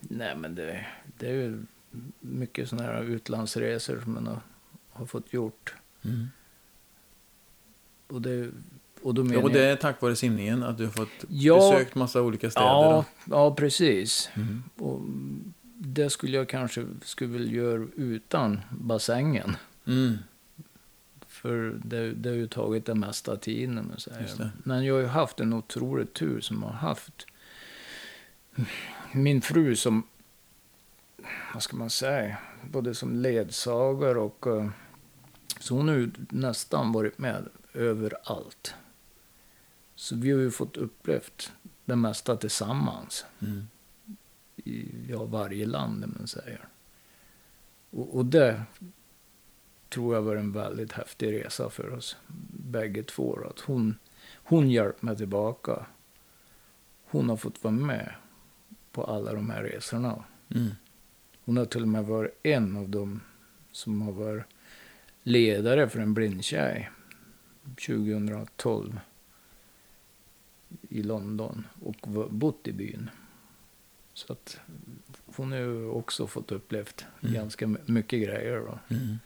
[0.00, 0.86] Nej, men det,
[1.18, 1.62] det är ju
[2.20, 4.40] mycket sådana här utlandsresor som man har,
[4.90, 5.74] har fått gjort.
[6.04, 6.26] Mm.
[8.06, 8.50] Och, det,
[9.02, 11.54] och då menar Ja, och det är tack vare simningen att du har fått Ja.
[11.72, 12.66] besökt massa olika städer.
[12.66, 14.30] ja, ja, precis.
[14.34, 14.62] Mm.
[14.76, 15.00] Och
[15.78, 19.56] det skulle jag kanske skulle vilja göra utan bassängen.
[19.86, 20.18] Mm.
[21.28, 23.92] För det, det har ju tagit det mesta tiden.
[24.64, 27.26] Men jag har ju haft en otrolig tur som har haft
[29.12, 30.02] min fru som,
[31.54, 32.36] vad ska man säga,
[32.70, 34.70] både som ledsagare och eh,
[35.60, 38.74] så hon har ju nästan varit med överallt.
[39.94, 41.52] Så vi har ju fått upplevt
[41.84, 43.24] det mesta tillsammans.
[43.40, 43.68] Mm.
[44.56, 46.68] i ja, varje land, om man säger.
[47.90, 48.62] Och, och det
[49.88, 52.16] tror jag var en väldigt häftig resa för oss
[52.52, 53.38] bägge två.
[53.50, 53.98] Att hon,
[54.34, 55.86] hon hjälpte mig tillbaka.
[57.04, 58.14] Hon har fått vara med
[58.92, 60.24] på alla de här resorna.
[60.48, 60.70] Mm.
[61.50, 63.20] Hon har till och med varit en av dem
[63.72, 64.42] som har varit
[65.22, 66.90] ledare för en blindtjej
[67.86, 69.00] 2012
[70.88, 73.10] i London och bott i byn.
[74.14, 74.60] Så att
[75.36, 77.34] hon har ju också fått upplevt Mm.
[77.34, 78.56] ganska my- mycket grejer.
[78.60, 78.78] Då.
[78.96, 79.18] Mm.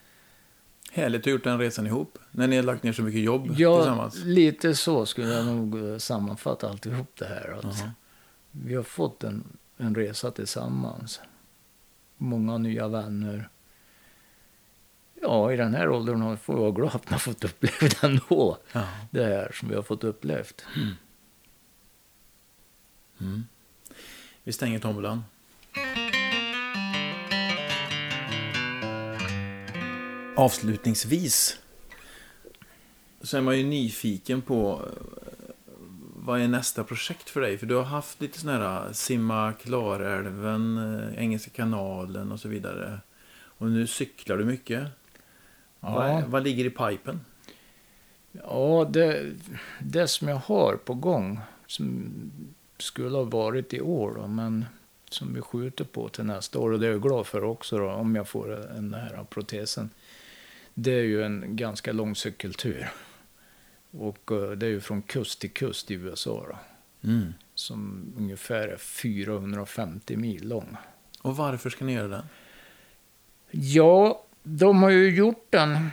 [0.93, 2.19] Härligt att ha gjort den resan ihop.
[2.31, 4.25] När ni har lagt ner så mycket jobb Ja, tillsammans.
[4.25, 7.59] lite så skulle jag nog eh, sammanfatta alltihop det här.
[7.59, 7.91] Att Jaha.
[8.51, 9.45] Vi har fått en,
[9.77, 11.21] en resa tillsammans.
[12.17, 13.49] Många nya vänner.
[15.23, 18.59] Ja, i den här åldern får jag vara glad att man fått uppleva det ändå.
[18.73, 18.89] Ja.
[19.11, 20.65] Det här som vi har fått upplevt.
[23.21, 23.45] Mm.
[24.45, 25.25] Vi stänger tombolan.
[30.37, 31.59] Avslutningsvis
[33.21, 34.89] så är man ju nyfiken på
[36.25, 37.59] vad är nästa projekt för dig?
[37.59, 43.01] För du har haft lite sådana här simma Klarälven, eh, Engelska kanalen och så vidare.
[43.59, 44.89] Och nu cyklar du mycket.
[45.81, 47.21] Vad, Ja, vad ligger i pipen?
[48.33, 49.33] ja det,
[49.81, 52.13] det som jag har på gång, som
[52.79, 54.65] skulle ha varit i år, då, men
[55.11, 57.91] som vi skjuter på till nästa år, och det är jag glad för också, då,
[57.91, 59.91] om jag får den här protesen.
[60.75, 62.89] Det är ju en ganska lång cykeltur.
[63.99, 66.59] Och eh, det är ju från kust till kust i USA, då,
[67.09, 67.33] Mm.
[67.55, 70.77] som ungefär är 450 mil lång.
[71.23, 72.25] Och varför ska ni göra den?
[73.51, 75.91] Ja, de har ju gjort den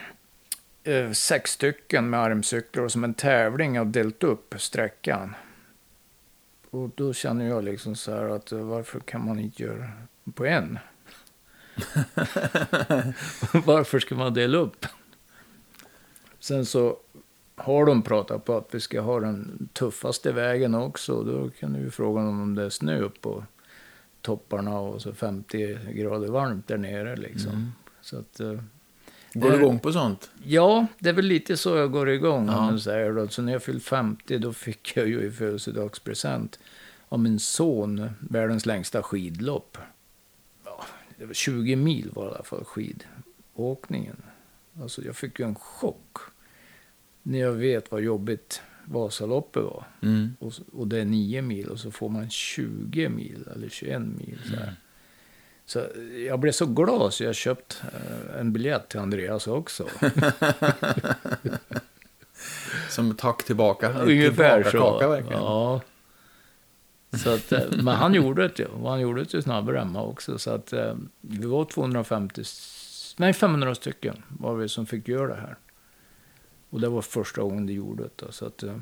[0.83, 5.35] eh, sex stycken med armcyklar och som en tävling har delat upp sträckan.
[6.69, 9.91] Och då känner jag liksom så här att eh, varför kan man inte göra
[10.33, 10.79] på en?
[13.65, 14.85] varför ska man dela upp?
[16.39, 16.97] Sen så
[17.61, 21.23] har de pratat på att vi ska ha den tuffaste vägen också.
[21.23, 23.43] Då kan du ju fråga dem om det är snö upp på
[24.21, 27.51] topparna och så 50 grader varmt där nere liksom.
[27.51, 27.71] Mm.
[28.01, 28.59] Så att, eh,
[29.33, 30.31] Går du igång på sånt?
[30.43, 32.47] ja, det är väl lite så jag går igång.
[32.47, 32.69] Ja.
[32.69, 33.27] Om säger då.
[33.27, 36.59] Så när jag fyllde 50 då fick jag ju i födelsedagspresent
[37.09, 39.77] av min son världens längsta skidlopp.
[40.65, 40.85] Ja,
[41.17, 44.21] det var 20 mil var i alla fall skidåkningen.
[44.81, 46.17] Alltså jag fick ju en chock.
[47.23, 49.83] När jag vet vad jobbigt Vasaloppet var.
[50.01, 50.35] Mm.
[50.39, 54.37] Och, och det är 9 mil och så får man 20 mil eller 21 mil.
[54.49, 54.75] Så, här.
[55.65, 55.83] så
[56.27, 59.87] jag blev så glad så jag köpt eh, en biljett till Andreas också.
[62.89, 63.93] Som tack tillbaka.
[64.01, 64.71] Ungefär så.
[64.77, 65.41] Kaka, verkligen.
[65.41, 65.81] Ja.
[67.23, 68.65] Så att, eh, men han gjorde det ju.
[68.65, 70.37] Och han gjorde det ju snabbare hemma också.
[70.37, 75.27] Så att eh, vi var 250, s- nej 500 stycken var vi som fick göra
[75.27, 75.55] det här.
[76.71, 78.31] Och det var första gången de gjorde det.
[78.31, 78.77] Så att, eh,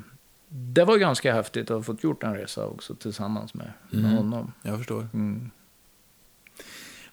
[0.48, 4.16] det var ganska häftigt att ha fått gjort en resa också tillsammans med, med Mm.
[4.16, 4.52] honom.
[4.62, 5.08] Jag förstår.
[5.14, 5.50] Mm.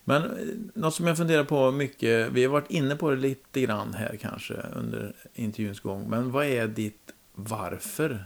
[0.04, 0.30] Men eh,
[0.74, 4.18] något som jag funderar på mycket, vi har varit inne på det lite grann här
[4.22, 8.26] kanske under intervjuns gång, men vad är ditt varför?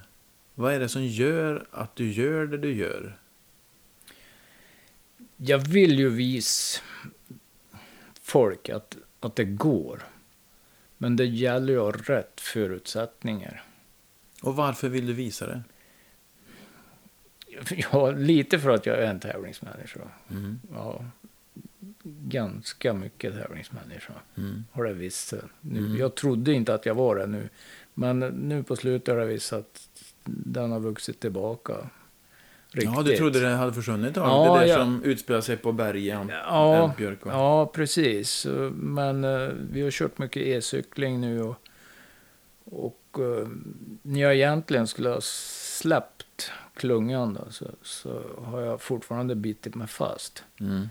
[0.55, 3.17] Vad är det som gör att du gör det du gör?
[5.37, 6.81] Jag vill ju visa
[8.21, 10.03] folk att, att det går.
[11.01, 13.63] Men det gäller ju att ha rätt förutsättningar.
[14.41, 15.63] Och varför vill du visa det?
[17.91, 19.99] Ja, lite för att jag är en tävlingsmänniska.
[20.29, 20.59] Mm.
[20.73, 21.05] Ja,
[22.03, 24.13] ganska mycket tävlingsmänniska.
[24.37, 24.63] Mm.
[24.71, 25.79] Har det visst nu.
[25.79, 25.97] Mm.
[25.97, 27.49] Jag trodde inte att jag var det nu.
[27.93, 29.89] Men nu på slutet har det visat att
[30.25, 31.89] den har vuxit tillbaka.
[32.73, 32.93] Riktigt.
[32.95, 34.75] Ja, du trodde det hade försvunnit av Ja, det där ja.
[34.75, 37.01] som utspelar sig på bergen, Ja, och...
[37.25, 38.47] ja, precis.
[38.73, 41.41] Men eh, vi har kört mycket e-cykling nu.
[41.43, 41.55] Och,
[42.65, 43.47] och eh,
[44.01, 49.87] när jag egentligen skulle ha släppt klungan då, så, så har jag fortfarande bitit mig
[49.87, 50.43] fast.
[50.59, 50.87] Mm.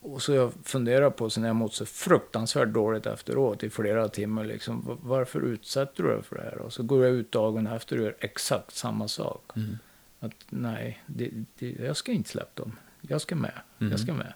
[0.00, 4.44] Och så jag funderar på, sen jag mått så fruktansvärt dåligt efteråt i flera timmar,
[4.44, 6.58] liksom, va- varför utsätter du dig för det här?
[6.58, 9.50] Och så går jag ut dagen efter och gör exakt samma sak.
[9.56, 9.78] Mm.
[10.24, 12.76] Att nej, det, det, jag ska inte släppa dem.
[13.00, 13.60] Jag ska med.
[13.78, 13.90] Mm.
[13.90, 14.34] Jag ska med.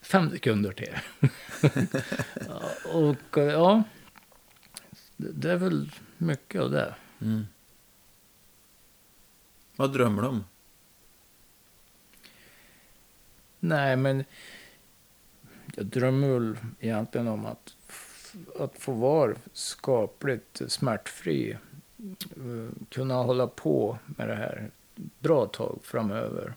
[0.00, 0.94] Fem sekunder till.
[2.92, 3.82] Och ja,
[5.16, 6.94] det, är väl mycket av det.
[7.20, 7.46] Mm.
[9.76, 10.44] Vad drömmer du om?
[13.60, 14.24] Nej, men
[15.74, 17.76] jag drömmer väl egentligen om att,
[18.58, 21.58] att få vara skapligt smärtfri.
[22.36, 26.54] Eh, Kunna hålla på med det här bra tag framöver.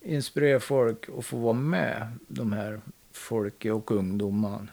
[0.00, 2.80] inspirera folk att få vara med, de här
[3.12, 4.68] folket och ungdomarna.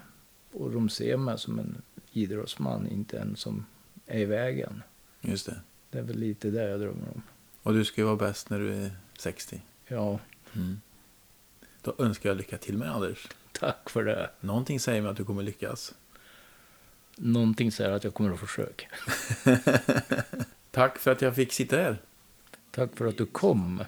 [0.52, 1.82] Och de ser mig som en
[2.12, 3.66] idrottsman, inte en som
[4.06, 4.84] är i vägen.
[5.22, 5.62] Just det.
[5.92, 7.22] Det är väl lite det jag drömmer om.
[7.64, 9.62] Och du ska ju vara bäst när du är 60.
[9.88, 10.20] Ja,
[11.82, 13.28] Då önskar jag lycka till med Anders.
[13.52, 14.30] tack för det.
[14.40, 15.94] Någonting säger mig att du kommer lyckas.
[17.16, 18.88] Någonting säger att jag kommer att försöka.
[20.72, 21.98] Tack för att jag fick sitta här.
[22.80, 23.84] Tack för att du kom.